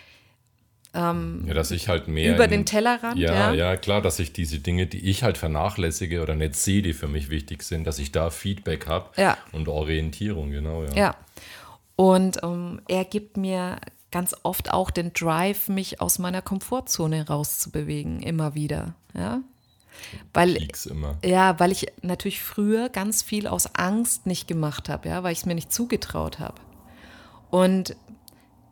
[0.97, 2.35] ja, dass ich halt mehr.
[2.35, 3.19] über in- den Tellerrand.
[3.19, 6.81] Ja, Ja, ja, klar, dass ich diese Dinge, die ich halt vernachlässige oder nicht sehe,
[6.83, 9.37] die für mich wichtig sind, dass ich da Feedback habe Ja.
[9.53, 10.95] und Orientierung, genau, ja.
[10.95, 11.17] Ja.
[11.97, 13.77] Und ähm, er gibt mir
[14.11, 18.95] ganz oft auch den Drive, mich aus meiner Komfortzone rauszubewegen, immer wieder.
[19.15, 19.41] Ja.
[20.35, 20.69] Weil,
[21.25, 25.39] ja, weil ich natürlich früher ganz viel aus Angst nicht gemacht habe, ja, weil ich
[25.39, 26.61] es mir nicht zugetraut habe.
[27.51, 27.97] Und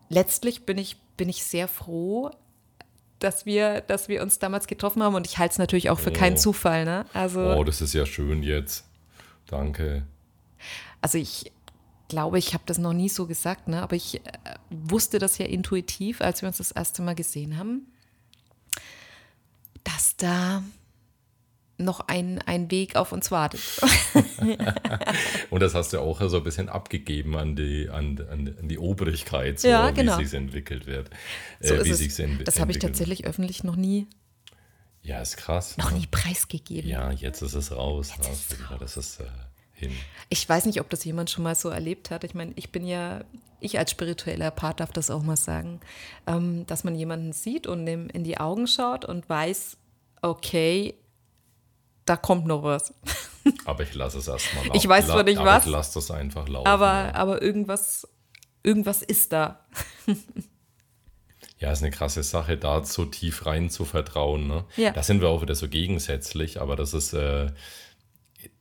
[0.09, 2.31] letztlich bin ich, bin ich sehr froh,
[3.19, 6.11] dass wir, dass wir uns damals getroffen haben und ich halte es natürlich auch für
[6.11, 6.39] keinen Oh.
[6.39, 6.85] Zufall.
[6.85, 7.05] Ne?
[7.13, 8.85] Also, Oh, das ist ja schön jetzt.
[9.47, 10.05] Danke.
[11.01, 11.51] also ich
[12.07, 13.81] glaube, ich habe das noch nie so gesagt, ne?
[13.81, 14.21] aber ich äh,
[14.69, 17.87] wusste das ja intuitiv, als wir uns das erste Mal gesehen haben,
[19.83, 20.63] dass da
[21.77, 23.59] noch ein, ein Weg auf uns wartet.
[25.49, 28.77] Und das hast du auch so ein bisschen abgegeben an die, an, an, an die
[28.79, 30.17] Obrigkeit, so, Ja, genau.
[30.19, 31.09] wie sich entwickelt wird.
[31.59, 31.97] So äh, wie es.
[31.97, 34.07] sich's ent- das habe ich tatsächlich öffentlich noch nie,
[35.01, 35.77] Ja, ist krass.
[35.77, 35.99] noch ne?
[35.99, 36.89] nie preisgegeben.
[36.89, 38.11] Ja, jetzt ist es raus.
[38.15, 38.33] Jetzt ne?
[38.33, 39.25] ist Ja, Das ist äh,
[39.73, 39.91] hin.
[40.29, 42.23] Ich weiß nicht, ob das jemand schon mal so erlebt hat.
[42.23, 43.23] Ich meine, ich bin ja,
[43.59, 45.81] ich als spiritueller Part darf das auch mal sagen,
[46.27, 49.77] ähm, dass man jemanden sieht und dem in die Augen schaut und weiß,
[50.21, 50.95] okay,
[52.05, 52.93] da kommt noch was.
[53.65, 56.47] Aber ich lasse es erstmal Ich weiß zwar nicht aber was, Ich lasse das einfach
[56.47, 56.67] laufen.
[56.67, 58.07] Aber, aber irgendwas,
[58.63, 59.65] irgendwas ist da.
[61.59, 64.47] Ja, ist eine krasse Sache, da so tief rein zu vertrauen.
[64.47, 64.65] Ne?
[64.77, 64.91] Ja.
[64.91, 67.51] Da sind wir auch wieder so gegensätzlich, aber das ist äh,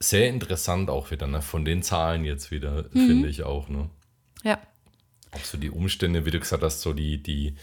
[0.01, 1.42] sehr interessant auch wieder, ne?
[1.42, 3.07] von den Zahlen jetzt wieder, Mhm.
[3.07, 3.68] finde ich auch.
[3.68, 3.88] Ne?
[4.42, 4.59] Ja.
[5.32, 7.57] Auch so die Umstände, wie du gesagt hast, so die, die,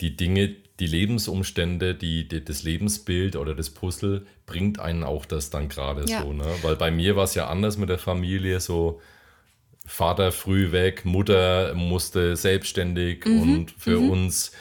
[0.00, 5.50] die Dinge, die Lebensumstände, die, die, das Lebensbild oder das Puzzle bringt einen auch das
[5.50, 6.22] dann gerade Ja.
[6.22, 6.32] so.
[6.32, 6.46] Ne?
[6.62, 9.00] Weil bei mir war es ja anders mit der Familie, so
[9.84, 13.40] Vater früh weg, Mutter musste selbstständig Mhm.
[13.42, 14.52] und für uns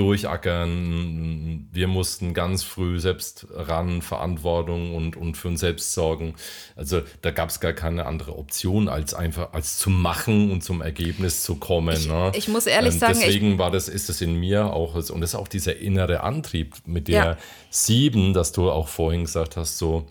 [0.00, 1.68] durchackern.
[1.72, 6.34] Wir mussten ganz früh selbst ran, Verantwortung und, und für uns selbst sorgen.
[6.76, 10.80] Also da gab es gar keine andere Option, als einfach als zu machen und zum
[10.82, 11.96] Ergebnis zu kommen.
[11.96, 12.32] Ich- ne?
[12.34, 15.30] ich muss ehrlich sagen, ich- deswegen war das, ist es in mir auch, und das
[15.30, 17.36] ist auch dieser innere Antrieb mit der Ja.
[17.70, 20.06] sieben, dass du auch vorhin gesagt hast, so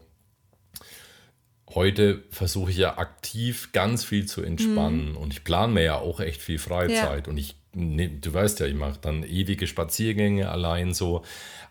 [1.76, 6.20] heute versuche ich ja aktiv ganz viel zu entspannen und ich plane mir ja auch
[6.20, 10.94] echt viel Freizeit und ich, ne, du weißt ja, ich mache dann ewige Spaziergänge allein
[10.94, 11.24] so,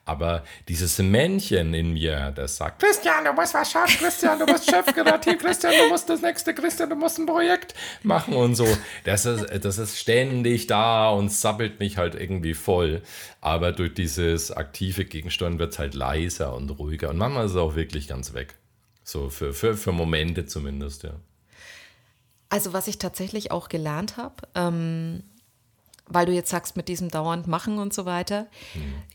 [0.04, 4.70] aber dieses Männchen in mir, das sagt, Christian, du musst was schaffen, Christian, du musst
[4.70, 8.66] Chefkreativ, Christian, du musst das nächste, Christian, du musst ein Projekt machen und so,
[9.04, 13.02] das ist, das ist ständig da und sappelt mich halt irgendwie voll,
[13.40, 17.58] aber durch dieses aktive Gegensteuern wird es halt leiser und ruhiger und manchmal ist es
[17.58, 18.54] auch wirklich ganz weg.
[19.04, 21.14] So für, für, für Momente zumindest, ja.
[22.50, 25.22] Also was ich tatsächlich auch gelernt habe, ähm,
[26.08, 28.46] weil du jetzt sagst, mit diesem dauernd machen und so weiter,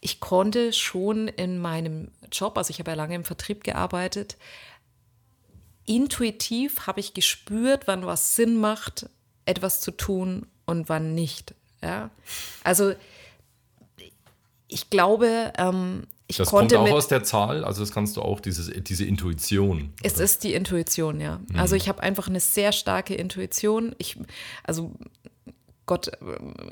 [0.01, 4.37] ich konnte schon in meinem Job, also ich habe ja lange im Vertrieb gearbeitet,
[5.85, 9.09] intuitiv habe ich gespürt, wann was Sinn macht,
[9.45, 11.53] etwas zu tun und wann nicht.
[11.81, 12.09] Ja?
[12.63, 12.93] Also
[14.67, 18.17] ich glaube, ähm, ich Das konnte kommt auch mit, aus der Zahl, also das kannst
[18.17, 19.93] du auch, dieses, diese Intuition.
[20.01, 21.39] Es ist die Intuition, ja.
[21.49, 21.59] Mhm.
[21.59, 23.93] Also ich habe einfach eine sehr starke Intuition.
[23.97, 24.17] Ich,
[24.63, 24.93] also
[25.85, 26.17] Gott, äh,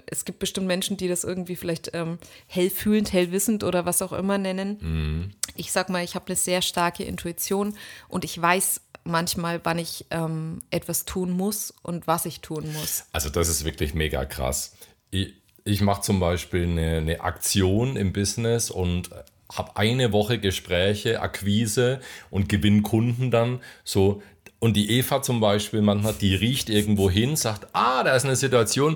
[0.05, 4.37] es gibt bestimmt Menschen, die das irgendwie vielleicht ähm, hellfühlend, hellwissend oder was auch immer
[4.37, 4.77] nennen.
[4.81, 5.31] Mhm.
[5.55, 7.75] Ich sag mal, ich habe eine sehr starke Intuition
[8.07, 13.05] und ich weiß manchmal, wann ich ähm, etwas tun muss und was ich tun muss.
[13.11, 14.75] Also das ist wirklich mega krass.
[15.09, 15.33] Ich,
[15.63, 19.09] ich mache zum Beispiel eine, eine Aktion im Business und
[19.51, 21.99] habe eine Woche Gespräche, Akquise
[22.29, 24.21] und gewinne Kunden dann so.
[24.63, 28.35] Und die Eva zum Beispiel, manchmal, die riecht irgendwo hin, sagt, ah, da ist eine
[28.35, 28.95] Situation,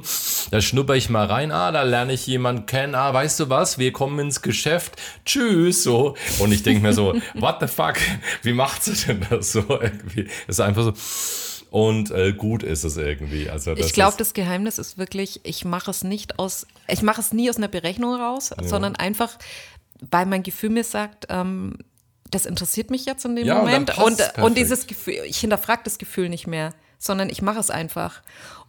[0.52, 3.80] da schnupper ich mal rein, ah, da lerne ich jemanden kennen, ah, weißt du was,
[3.80, 4.94] wir kommen ins Geschäft,
[5.26, 6.16] tschüss, so.
[6.38, 7.96] Und ich denke mir so, what the fuck,
[8.44, 10.28] wie macht sie denn das so irgendwie?
[10.48, 10.94] Ist einfach so,
[11.72, 13.50] und äh, gut ist es irgendwie.
[13.50, 17.34] Also Ich glaube, das Geheimnis ist wirklich, ich mache es nicht aus, ich mache es
[17.34, 19.36] nie aus einer Berechnung raus, sondern einfach,
[20.00, 21.80] weil mein Gefühl mir sagt, ähm,
[22.36, 23.98] das interessiert mich jetzt in dem Ja, und Moment.
[23.98, 24.58] Und, und, perfekt.
[24.58, 28.22] dieses Gefühl, ich hinterfrage das Gefühl nicht mehr, sondern ich mache es einfach.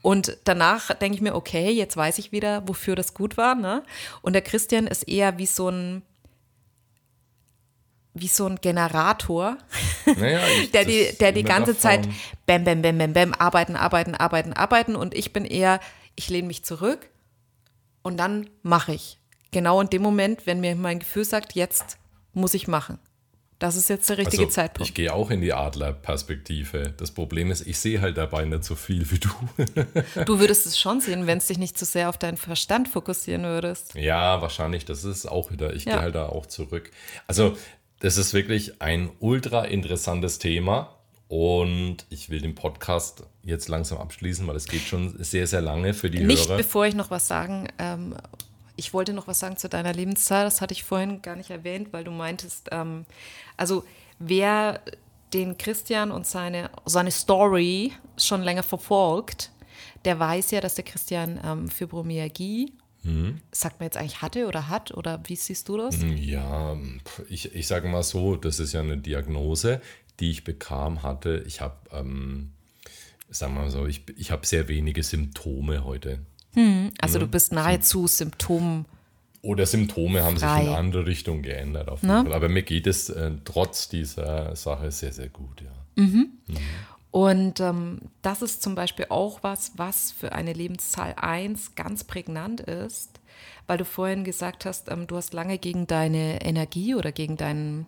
[0.03, 3.55] Und danach denke ich mir, okay, jetzt weiß ich wieder, wofür das gut war.
[3.55, 3.83] Ne?
[4.23, 6.03] Und der Christian ist eher wie so ein
[8.19, 9.59] wie so ein Generator,
[10.07, 12.09] Naja, ich- der die, der die ganze Zeit
[12.47, 15.81] bam, bam, bam, bam, bam, arbeiten, arbeiten, arbeiten, arbeiten und ich bin eher,
[16.15, 17.11] ich lehne mich zurück
[18.03, 19.19] und dann mache ich.
[19.51, 21.99] Genau in dem Moment, wenn mir mein Gefühl sagt, jetzt
[22.33, 22.99] muss ich machen.
[23.59, 24.89] Das ist jetzt der richtige Also, Zeitpunkt.
[24.89, 26.93] ich gehe auch in die Adlerperspektive.
[26.97, 29.29] Das Problem ist, ich sehe halt dabei nicht so viel wie du.
[30.25, 33.45] Du würdest es schon sehen, wenn es dich nicht zu sehr auf deinen Verstand fokussieren
[33.45, 33.95] würdest.
[33.95, 34.85] Ja, wahrscheinlich.
[34.85, 35.75] Das ist auch wieder.
[35.75, 35.93] Ich Ja.
[35.95, 36.91] gehe halt da auch zurück.
[37.27, 37.57] Also,
[38.01, 40.93] das ist wirklich ein ultra interessantes Thema.
[41.29, 45.93] Und ich will den Podcast jetzt langsam abschließen, weil es geht schon sehr, sehr lange
[45.93, 46.59] für die Nicht Hörer.
[46.59, 47.67] bevor ich noch was sagen.
[47.81, 48.15] Ähm,
[48.77, 50.45] ich wollte noch was sagen zu deiner Lebenszahl.
[50.45, 53.07] Das hatte ich vorhin gar nicht erwähnt, weil du meintest, ähm,
[53.57, 53.85] also
[54.19, 54.81] wer
[55.33, 59.51] den Christian und seine, seine Story schon länger verfolgt,
[60.05, 62.73] der weiß ja, dass der Christian ähm, Fibromyalgie,
[63.03, 63.41] Mhm.
[63.53, 65.97] sagt man jetzt eigentlich hatte oder hat oder wie siehst du das?
[66.17, 69.81] Ja, pf, ich, ich sage mal so, das ist ja eine Diagnose,
[70.19, 71.45] die ich bekam, hatte.
[71.47, 72.51] Ich habe, ähm,
[73.31, 76.19] sagen wir mal so, ich, ich habe sehr wenige Symptome heute.
[77.01, 78.85] Also du bist nahezu Symptom.
[79.43, 80.63] Oder Symptome haben sich Frei.
[80.65, 81.89] in andere Richtungen geändert.
[81.89, 82.23] Auf jeden Ne?
[82.25, 82.33] Fall.
[82.33, 86.03] Aber mir geht es äh, trotz dieser Sache sehr, sehr gut, ja.
[87.11, 92.61] Und ähm, das ist zum Beispiel auch was, was für eine Lebenszahl 1 ganz prägnant
[92.61, 93.21] ist,
[93.67, 97.87] weil du vorhin gesagt hast, ähm, du hast lange gegen deine Energie oder gegen deinen,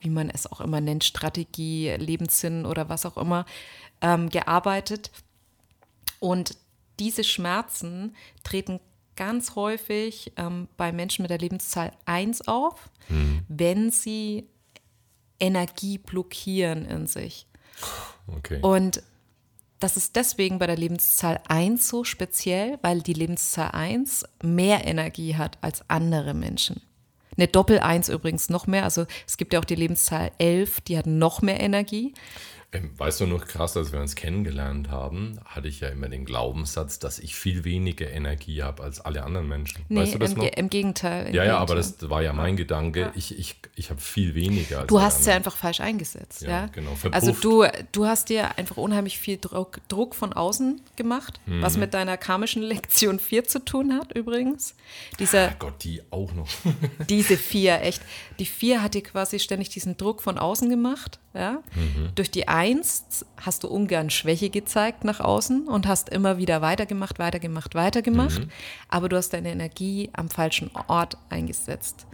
[0.00, 3.44] wie man es auch immer nennt, Strategie, Lebenssinn oder was auch immer,
[4.00, 5.10] ähm, gearbeitet.
[6.20, 6.56] Und
[6.98, 8.80] diese Schmerzen treten
[9.16, 12.90] ganz häufig ähm, bei Menschen mit der Lebenszahl 1 auf,
[13.48, 14.48] wenn sie
[15.40, 17.46] Energie blockieren in sich.
[18.28, 18.60] Okay.
[18.62, 19.02] Und
[19.80, 25.36] das ist deswegen bei der Lebenszahl 1 so speziell, weil die Lebenszahl 1 mehr Energie
[25.36, 26.82] hat als andere Menschen.
[27.36, 28.82] Eine Doppel-1 übrigens noch mehr.
[28.82, 32.12] Also es gibt ja auch die Lebenszahl 11, die hat noch mehr Energie.
[32.70, 36.26] Ähm, weißt du noch krass, als wir uns kennengelernt haben, hatte ich ja immer den
[36.26, 39.86] Glaubenssatz, dass ich viel weniger Energie habe als alle anderen Menschen.
[39.88, 40.44] Nee, weißt du das im, noch?
[40.48, 41.28] Im Gegenteil.
[41.28, 43.10] im Ja, ja, aber das war ja mein Gedanke.
[43.14, 45.36] Ich, ich, ich habe viel weniger als Du hast ja anderen.
[45.38, 46.42] einfach falsch eingesetzt.
[46.42, 47.44] Ja, Ja, genau, Also verpufft.
[47.44, 51.80] du, du hast dir einfach unheimlich viel Druck, Druck von außen gemacht, was Mhm.
[51.80, 54.74] mit deiner karmischen Lektion 4 zu tun hat übrigens.
[55.18, 56.48] Dieser, Gott, die auch noch.
[57.08, 58.02] Diese vier, echt.
[58.38, 61.18] Die vier hat dir quasi ständig diesen Druck von außen gemacht.
[61.34, 61.62] Ja?
[62.14, 67.18] Durch die Eins hast du ungern Schwäche gezeigt nach außen und hast immer wieder weitergemacht,
[67.18, 68.42] weitergemacht, weitergemacht.
[68.88, 72.06] Aber du hast deine Energie am falschen Ort eingesetzt.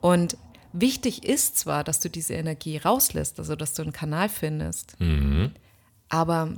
[0.00, 0.36] Und
[0.72, 4.96] wichtig ist zwar, dass du diese Energie rauslässt, also dass du einen Kanal findest,
[6.08, 6.54] aber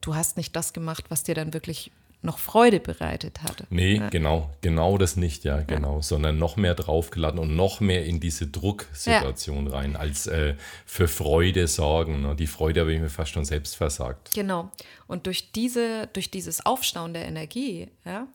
[0.00, 1.90] du hast nicht das gemacht, was dir dann wirklich
[2.22, 3.66] noch Freude bereitet hatte.
[3.68, 8.20] Nee, genau, genau das nicht, ja, genau, sondern noch mehr draufgeladen und noch mehr in
[8.20, 10.54] diese Drucksituation rein, als äh,
[10.86, 12.22] für Freude sorgen.
[12.22, 12.36] Ne?
[12.36, 14.30] Die Freude habe ich mir fast schon selbst versagt.
[14.34, 14.70] Genau.
[15.08, 18.28] Und durch, diese, durch dieses Aufstauen der Energie ja,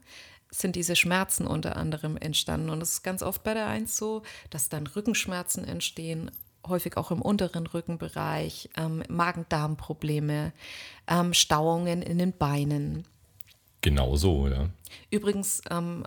[0.52, 2.70] sind diese Schmerzen unter anderem entstanden.
[2.70, 6.30] Und es ist ganz oft bei der Eins so, dass dann Rückenschmerzen entstehen,
[6.68, 10.52] häufig auch im unteren Rückenbereich, ähm, Magen-Darm-Probleme,
[11.08, 13.06] ähm, Stauungen in den Beinen.
[13.88, 14.68] Genau so, ja.
[15.12, 16.04] Übrigens, ähm,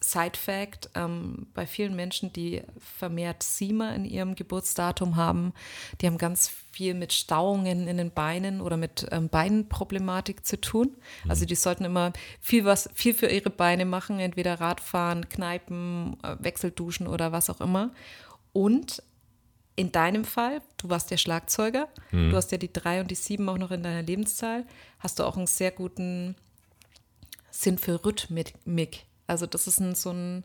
[0.00, 5.52] Side Fact, ähm, bei vielen Menschen, die vermehrt SIMA in ihrem Geburtsdatum haben,
[6.00, 10.96] die haben ganz viel mit Stauungen in den Beinen oder mit ähm, Beinproblematik zu tun.
[11.28, 16.36] Also die sollten immer viel was, viel für ihre Beine machen, entweder Radfahren, Kneipen, äh,
[16.38, 17.90] Wechselduschen oder was auch immer.
[18.54, 19.02] Und
[19.74, 23.46] in deinem Fall, du warst der Schlagzeuger, du hast ja die drei und die sieben
[23.50, 24.64] auch noch in deiner Lebenszahl,
[25.00, 26.34] hast du auch einen sehr guten
[27.62, 29.04] Sinn für Rhythmik.
[29.26, 30.44] Also das ist ein, so ein,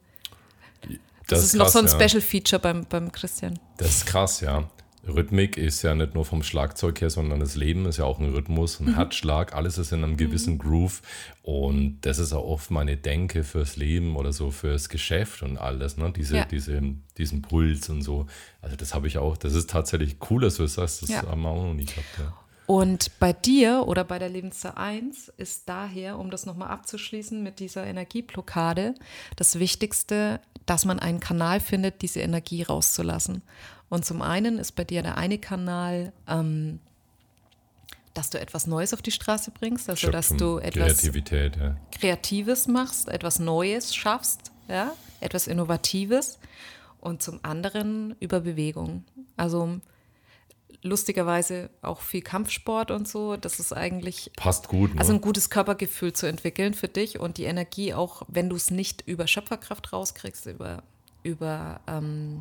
[1.27, 1.91] das, ist noch krass, so ein ja.
[2.09, 3.59] Special Feature beim, beim Christian.
[3.77, 4.69] Das ist krass, ja.
[5.07, 8.31] Rhythmik ist ja nicht nur vom Schlagzeug her, sondern das Leben ist ja auch ein
[8.33, 8.89] Rhythmus, Mhm.
[8.89, 11.01] ein Herzschlag, alles ist in einem gewissen Groove.
[11.41, 15.97] Und das ist auch oft meine Denke fürs Leben oder so fürs Geschäft und alles,
[15.97, 16.11] ne?
[16.15, 16.45] Diese, Ja.
[16.45, 16.79] diese,
[17.17, 18.27] diesen Puls und so.
[18.61, 21.23] Also das habe ich auch, das ist tatsächlich cool, dass du das sagst, das Ja.
[21.25, 22.05] haben wir auch noch nie gehabt.
[22.19, 22.33] Ja.
[22.71, 27.59] Und bei dir oder bei der Lebenszahl 1 ist daher, um das nochmal abzuschließen mit
[27.59, 28.95] dieser Energieblockade,
[29.35, 33.41] das Wichtigste, dass man einen Kanal findet, diese Energie rauszulassen.
[33.89, 36.79] Und zum einen ist bei dir der eine Kanal, ähm,
[38.13, 41.75] dass du etwas Neues auf die Straße bringst, also dass Schöpfen, du etwas ja.
[41.91, 46.39] Kreatives machst, etwas Neues schaffst, ja, etwas Innovatives
[47.01, 49.03] und zum anderen über Bewegung.
[49.35, 49.81] Also
[50.83, 53.37] lustigerweise auch viel Kampfsport und so.
[53.37, 54.99] Das ist eigentlich Passt gut, ne?
[54.99, 58.71] also ein gutes Körpergefühl zu entwickeln für dich und die Energie auch, wenn du es
[58.71, 60.83] nicht über Schöpferkraft rauskriegst, über
[61.23, 62.39] über ähm,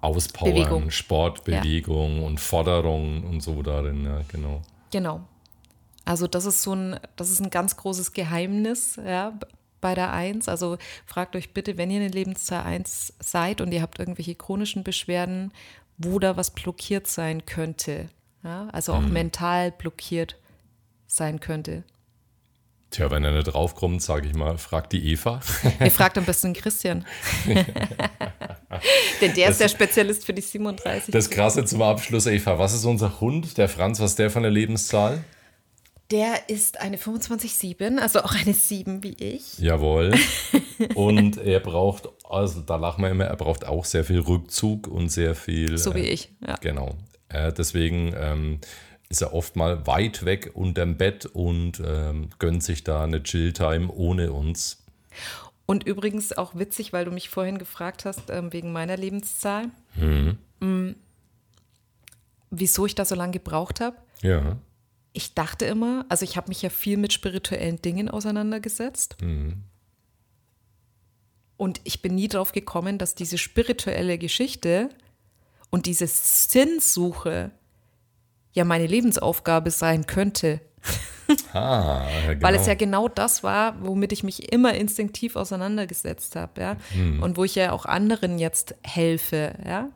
[0.00, 0.90] Auspowern, Bewegung.
[0.90, 4.62] Sport, Bewegung und Forderung und so darin, ja, genau.
[4.90, 5.20] Genau.
[6.04, 9.36] Also das ist so ein, das ist ein ganz großes Geheimnis, ja,
[9.80, 10.48] bei der 1.
[10.48, 14.84] Also fragt euch bitte, wenn ihr eine Lebenszahl 1 seid und ihr habt irgendwelche chronischen
[14.84, 15.52] Beschwerden,
[15.98, 18.08] wo da was blockiert sein könnte.
[18.42, 18.68] Ja?
[18.72, 19.12] Also auch mhm.
[19.12, 20.36] mental blockiert
[21.06, 21.84] sein könnte.
[22.90, 25.40] Tja, wenn er nicht draufkommt, sage ich mal, fragt die Eva.
[25.80, 27.04] Ihr fragt am besten Christian.
[29.20, 31.12] Denn der das, ist der Spezialist für die 37.
[31.12, 32.58] Das Krasse zum Abschluss, Eva.
[32.58, 33.98] Was ist unser Hund, der Franz?
[34.00, 35.24] Was ist der von der Lebenszahl?
[36.12, 39.58] Der ist eine 25-7, also auch eine 7 wie ich.
[39.58, 40.14] Jawohl.
[40.94, 45.08] Und er braucht, also da lachen wir immer, er braucht auch sehr viel Rückzug und
[45.08, 45.78] sehr viel.
[45.78, 46.56] So wie äh, ich, ja.
[46.60, 46.96] Genau.
[47.28, 48.60] Äh, deswegen ähm,
[49.08, 53.92] ist er oft mal weit weg unterm Bett und ähm, gönnt sich da eine Chill-Time
[53.92, 54.84] ohne uns.
[55.66, 60.38] Und übrigens auch witzig, weil du mich vorhin gefragt hast, ähm, wegen meiner Lebenszahl, mhm.
[60.60, 60.94] mh,
[62.50, 63.96] wieso ich da so lange gebraucht habe.
[64.22, 64.56] Ja.
[65.12, 69.16] Ich dachte immer, also ich habe mich ja viel mit spirituellen Dingen auseinandergesetzt.
[69.22, 69.64] Mhm.
[71.56, 74.90] Und ich bin nie drauf gekommen, dass diese spirituelle Geschichte
[75.70, 77.50] und diese Sinnsuche
[78.52, 80.60] ja meine Lebensaufgabe sein könnte.
[81.52, 82.42] Ah, ja, genau.
[82.46, 86.76] Weil es ja genau das war, womit ich mich immer instinktiv auseinandergesetzt habe, ja.
[86.92, 87.22] Hm.
[87.22, 89.90] Und wo ich ja auch anderen jetzt helfe, ja.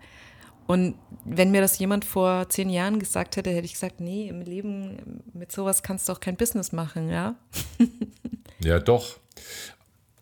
[0.67, 0.95] Und
[1.25, 5.23] wenn mir das jemand vor zehn Jahren gesagt hätte, hätte ich gesagt, nee, im Leben
[5.33, 7.35] mit sowas kannst du auch kein Business machen, ja.
[8.63, 9.19] ja, doch.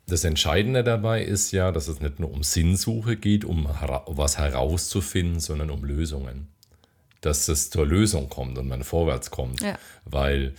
[0.08, 3.68] Das Entscheidende dabei ist ja, dass es nicht nur um Sinnsuche geht, um
[4.06, 6.48] was herauszufinden, sondern um Lösungen
[7.20, 9.60] dass es zur Lösung kommt und man vorwärts kommt.
[9.60, 9.78] Ja.
[10.04, 10.54] Weil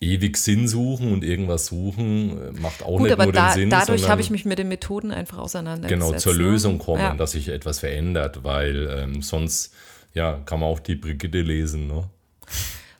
[0.00, 3.70] ewig Sinn suchen und irgendwas suchen äh, macht auch Gut, nicht nur da, den Sinn.
[3.70, 6.08] Dadurch habe ich mich mit den Methoden einfach auseinandergesetzt.
[6.08, 6.38] Genau, zur ne?
[6.40, 7.14] Lösung kommen, ja.
[7.14, 9.72] dass sich etwas verändert, weil ähm, sonst
[10.12, 11.86] ja, kann man auch die Brigitte lesen.
[11.86, 12.08] Ne?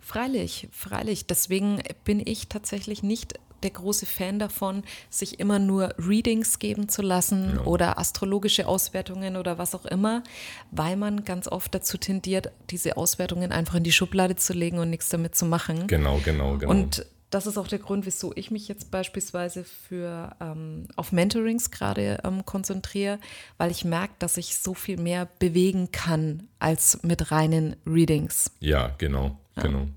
[0.00, 1.26] Freilich, freilich.
[1.26, 3.34] Deswegen bin ich tatsächlich nicht
[3.64, 7.64] der große Fan davon, sich immer nur Readings geben zu lassen ja.
[7.64, 10.22] oder astrologische Auswertungen oder was auch immer,
[10.70, 14.90] weil man ganz oft dazu tendiert, diese Auswertungen einfach in die Schublade zu legen und
[14.90, 15.86] nichts damit zu machen.
[15.86, 16.70] Genau, genau, genau.
[16.70, 21.72] Und das ist auch der Grund, wieso ich mich jetzt beispielsweise für ähm, auf Mentorings
[21.72, 23.18] gerade ähm, konzentriere,
[23.58, 28.52] weil ich merke, dass ich so viel mehr bewegen kann als mit reinen Readings.
[28.60, 29.64] Ja, genau, ja.
[29.64, 29.88] genau.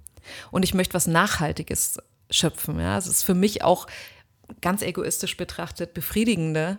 [0.50, 2.00] Und ich möchte was Nachhaltiges
[2.30, 2.80] schöpfen.
[2.80, 3.88] Ja, es ist für mich auch
[4.62, 6.78] ganz egoistisch betrachtet befriedigender,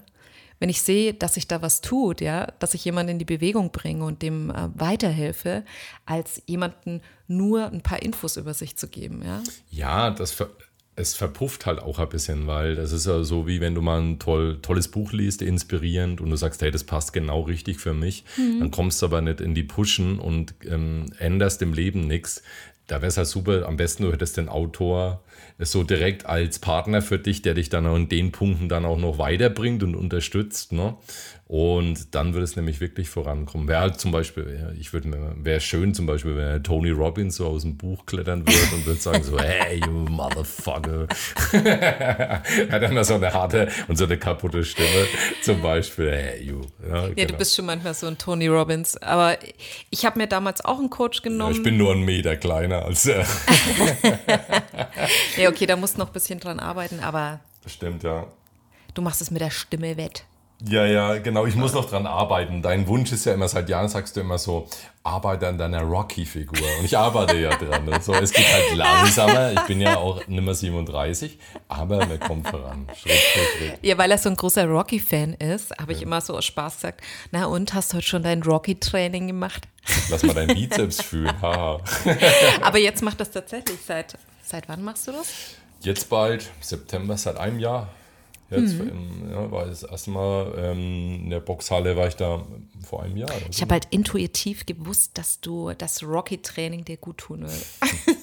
[0.60, 3.70] wenn ich sehe, dass sich da was tut, ja, dass ich jemanden in die Bewegung
[3.70, 5.64] bringe und dem äh, weiterhelfe,
[6.04, 9.42] als jemanden nur ein paar Infos über sich zu geben, ja.
[9.70, 10.50] Ja, das ver
[11.00, 14.00] es verpufft halt auch ein bisschen, weil das ist ja so, wie wenn du mal
[14.00, 17.94] ein toll, tolles Buch liest, inspirierend und du sagst, hey, das passt genau richtig für
[17.94, 18.58] mich, mhm.
[18.58, 22.42] dann kommst du aber nicht in die Pushen und ähm, änderst im Leben nichts.
[22.88, 25.22] Da wäre es halt super, am besten du hättest den Autor
[25.58, 28.98] so direkt als Partner für dich, der dich dann auch in den Punkten dann auch
[28.98, 30.72] noch weiterbringt und unterstützt.
[30.72, 30.96] Ne?
[31.48, 33.68] Und dann würde es nämlich wirklich vorankommen.
[33.68, 37.62] Wäre halt zum Beispiel, ich würde wäre schön zum Beispiel, wenn Tony Robbins so aus
[37.62, 41.08] dem Buch klettern würde und würde sagen so, hey, you motherfucker.
[42.70, 45.06] Hat immer so eine harte und so eine kaputte Stimme.
[45.40, 46.60] Zum Beispiel, hey, you.
[46.86, 47.28] Ja, ja genau.
[47.28, 48.98] du bist schon manchmal so ein Tony Robbins.
[48.98, 49.38] Aber
[49.88, 51.52] ich habe mir damals auch einen Coach genommen.
[51.52, 53.26] Ja, ich bin nur einen Meter kleiner als er.
[55.36, 57.40] ja, okay, da musst du noch ein bisschen dran arbeiten, aber.
[57.66, 58.26] Stimmt, ja.
[58.94, 60.24] Du machst es mit der Stimme wett.
[60.66, 61.46] Ja, ja, genau.
[61.46, 62.62] Ich muss noch dran arbeiten.
[62.62, 64.68] Dein Wunsch ist ja immer, seit Jahren sagst du immer so,
[65.04, 66.66] arbeite an deiner Rocky-Figur.
[66.78, 67.88] Und ich arbeite ja dran.
[68.02, 69.52] So, es geht halt langsamer.
[69.52, 71.38] Ich bin ja auch nimmer 37,
[71.68, 72.88] aber wir kommen voran.
[73.00, 73.78] Schritt für Schritt.
[73.82, 77.02] Ja, weil er so ein großer Rocky-Fan ist, habe ich immer so aus Spaß gesagt,
[77.30, 79.68] na und, hast du heute schon dein Rocky-Training gemacht?
[80.10, 81.34] Lass mal deinen Bizeps fühlen.
[81.40, 83.78] Aber jetzt macht das tatsächlich.
[83.86, 85.28] Seit, seit wann machst du das?
[85.82, 87.88] Jetzt bald, September, seit einem Jahr.
[88.50, 89.30] Jetzt mhm.
[89.30, 92.46] ja, war das erste Mal ähm, in der Boxhalle war ich da
[92.82, 93.30] vor einem Jahr.
[93.50, 97.54] Ich habe halt intuitiv gewusst, dass du das Rocky-Training dir gut tun würde.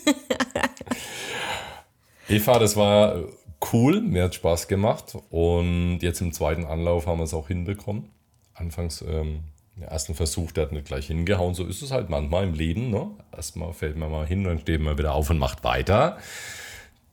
[2.28, 3.24] Eva, das war
[3.72, 8.10] cool, mir hat Spaß gemacht und jetzt im zweiten Anlauf haben wir es auch hinbekommen.
[8.56, 9.42] Anfangs ähm,
[9.76, 12.90] im ersten Versuch, der hat nicht gleich hingehauen, so ist es halt manchmal im Leben.
[12.90, 13.12] Ne?
[13.32, 16.18] Erstmal fällt man mal hin, dann steht man wieder auf und macht weiter.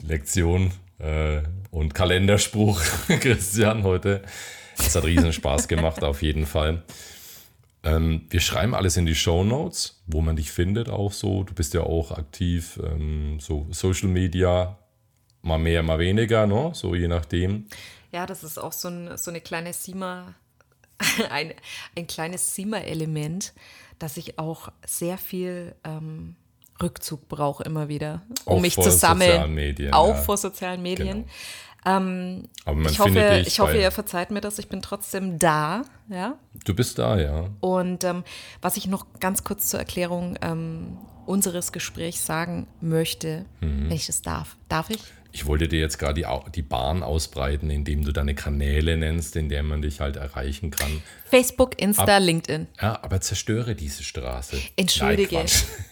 [0.00, 0.70] Lektion
[1.02, 2.80] äh, und Kalenderspruch,
[3.20, 4.22] Christian, heute.
[4.78, 6.82] Es hat riesen Spaß gemacht, auf jeden Fall.
[7.82, 11.42] Ähm, wir schreiben alles in die Show Notes, wo man dich findet, auch so.
[11.42, 14.78] Du bist ja auch aktiv, ähm, so Social Media,
[15.42, 16.70] mal mehr, mal weniger, ne?
[16.74, 17.66] so je nachdem.
[18.12, 20.34] Ja, das ist auch so, ein, so eine kleine Sima,
[21.30, 21.54] ein,
[21.96, 23.52] ein kleines Sima-Element,
[23.98, 26.36] dass ich auch sehr viel ähm,
[26.82, 29.54] Rückzug brauche immer wieder, um Auch mich zu sammeln.
[29.54, 30.14] Medien, auch ja.
[30.14, 31.24] vor sozialen Medien.
[31.84, 34.58] Ähm, Aber man ich hoffe, ich hoffe, ihr verzeiht mir das.
[34.58, 36.34] Ich bin trotzdem da, ja.
[36.64, 37.46] Du bist da, ja.
[37.60, 38.22] Und ähm,
[38.60, 43.84] was ich noch ganz kurz zur Erklärung ähm, unseres Gesprächs sagen möchte, Mhm.
[43.88, 44.56] wenn ich das darf.
[44.68, 45.00] Darf ich?
[45.32, 49.48] Ich wollte dir jetzt gerade die, die Bahn ausbreiten, indem du deine Kanäle nennst, in
[49.48, 51.02] der man dich halt erreichen kann.
[51.24, 52.66] Facebook, Insta, LinkedIn.
[52.80, 54.58] Ja, aber zerstöre diese Straße.
[54.76, 55.36] Entschuldige.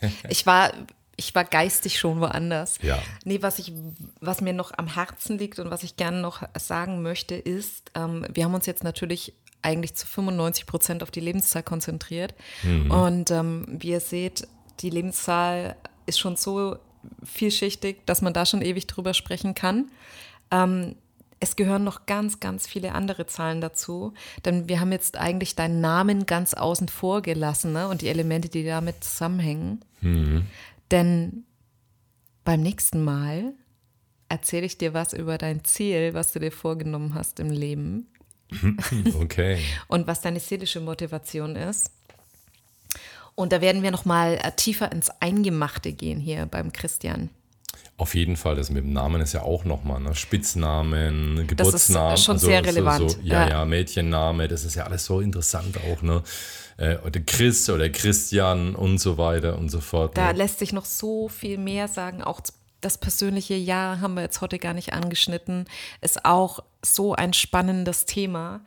[0.01, 0.73] Nein, ich war,
[1.17, 2.79] ich war geistig schon woanders.
[2.83, 3.03] Ja.
[3.25, 3.73] Nee, was ich,
[4.21, 8.27] was mir noch am Herzen liegt und was ich gerne noch sagen möchte, ist, ähm,
[8.33, 12.35] wir haben uns jetzt natürlich eigentlich zu 95 Prozent auf die Lebenszahl konzentriert.
[12.89, 14.49] Und ähm, wie ihr seht,
[14.81, 15.77] die Lebenszahl
[16.07, 16.79] ist schon so
[17.25, 19.91] vielschichtig, dass man da schon ewig drüber sprechen kann.
[20.51, 20.97] Ähm,
[21.41, 24.13] es gehören noch ganz, ganz viele andere Zahlen dazu,
[24.45, 27.89] denn wir haben jetzt eigentlich deinen Namen ganz außen vor gelassen ne?
[27.89, 29.83] und die Elemente, die damit zusammenhängen.
[30.91, 31.45] Denn
[32.45, 33.55] beim nächsten Mal
[34.29, 38.09] erzähle ich dir was über dein Ziel, was du dir vorgenommen hast im Leben
[39.21, 39.59] Okay.
[39.89, 41.91] und was deine seelische Motivation ist.
[43.41, 47.31] Und da werden wir noch mal äh, tiefer ins Eingemachte gehen hier beim Christian.
[47.97, 50.15] Auf jeden Fall, das mit dem Namen ist ja auch nochmal, ne?
[50.15, 52.17] Spitznamen, Das ist Geburtsnamen.
[52.19, 53.49] schon sehr relevant, So, so, ja, ja.
[53.49, 56.23] ja, Mädchenname, das ist ja alles so interessant auch, ne?
[56.77, 60.19] Äh, Oder Chris oder Christian und so weiter und so fort.
[60.19, 60.39] Da ne?
[60.39, 62.23] lässt sich noch so viel mehr sagen.
[62.23, 62.43] Auch
[62.83, 65.65] das persönliche Jahr haben wir jetzt heute gar nicht angeschnitten.
[66.03, 68.61] Ist auch so ein spannendes Thema.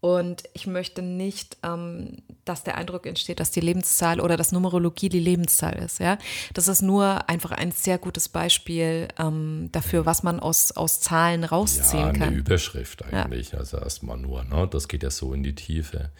[0.00, 5.08] Und ich möchte nicht, ähm, dass der Eindruck entsteht, dass die Lebenszahl oder dass Numerologie
[5.08, 6.00] die Lebenszahl ist.
[6.00, 6.18] Ja?
[6.54, 11.42] Das ist nur einfach ein sehr gutes Beispiel ähm, dafür, was man aus, aus Zahlen
[11.42, 12.34] Ja, rausziehen eine kann.
[12.34, 14.68] Überschrift eigentlich, also erstmal nur, ne?
[14.70, 16.10] Das geht ja so in die Tiefe.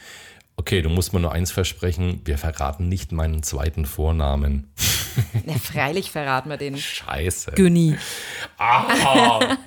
[0.56, 4.72] Okay, du musst mir nur eins versprechen, wir verraten nicht meinen zweiten Vornamen.
[5.46, 7.52] Ja, freilich verraten wir den Scheiße.
[7.52, 7.96] Günni.
[8.58, 9.58] Aha.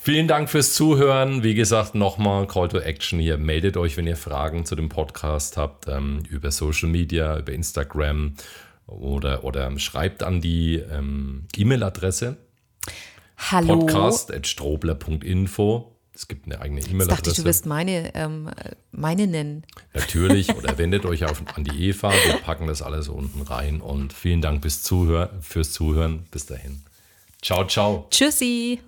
[0.00, 1.42] Vielen Dank fürs Zuhören.
[1.42, 3.38] Wie gesagt, nochmal Call to Action hier.
[3.38, 8.34] Meldet euch, wenn ihr Fragen zu dem Podcast habt, ähm, über Social Media, über Instagram
[8.86, 12.36] oder, oder schreibt an die ähm, E-Mail-Adresse
[13.50, 13.78] Hallo.
[13.78, 15.89] podcast.strobler.info.
[16.20, 17.40] Es gibt eine eigene dachte ich, E-Mail-Adresse.
[17.40, 18.50] du wirst meine, ähm,
[18.92, 19.64] meine nennen.
[19.94, 20.54] Natürlich.
[20.54, 22.12] Oder wendet euch auf, an die Eva.
[22.12, 23.80] Wir packen das alles unten rein.
[23.80, 26.26] Und vielen Dank bis Zuhör, fürs Zuhören.
[26.30, 26.82] Bis dahin.
[27.40, 28.06] Ciao, ciao.
[28.10, 28.80] Tschüssi.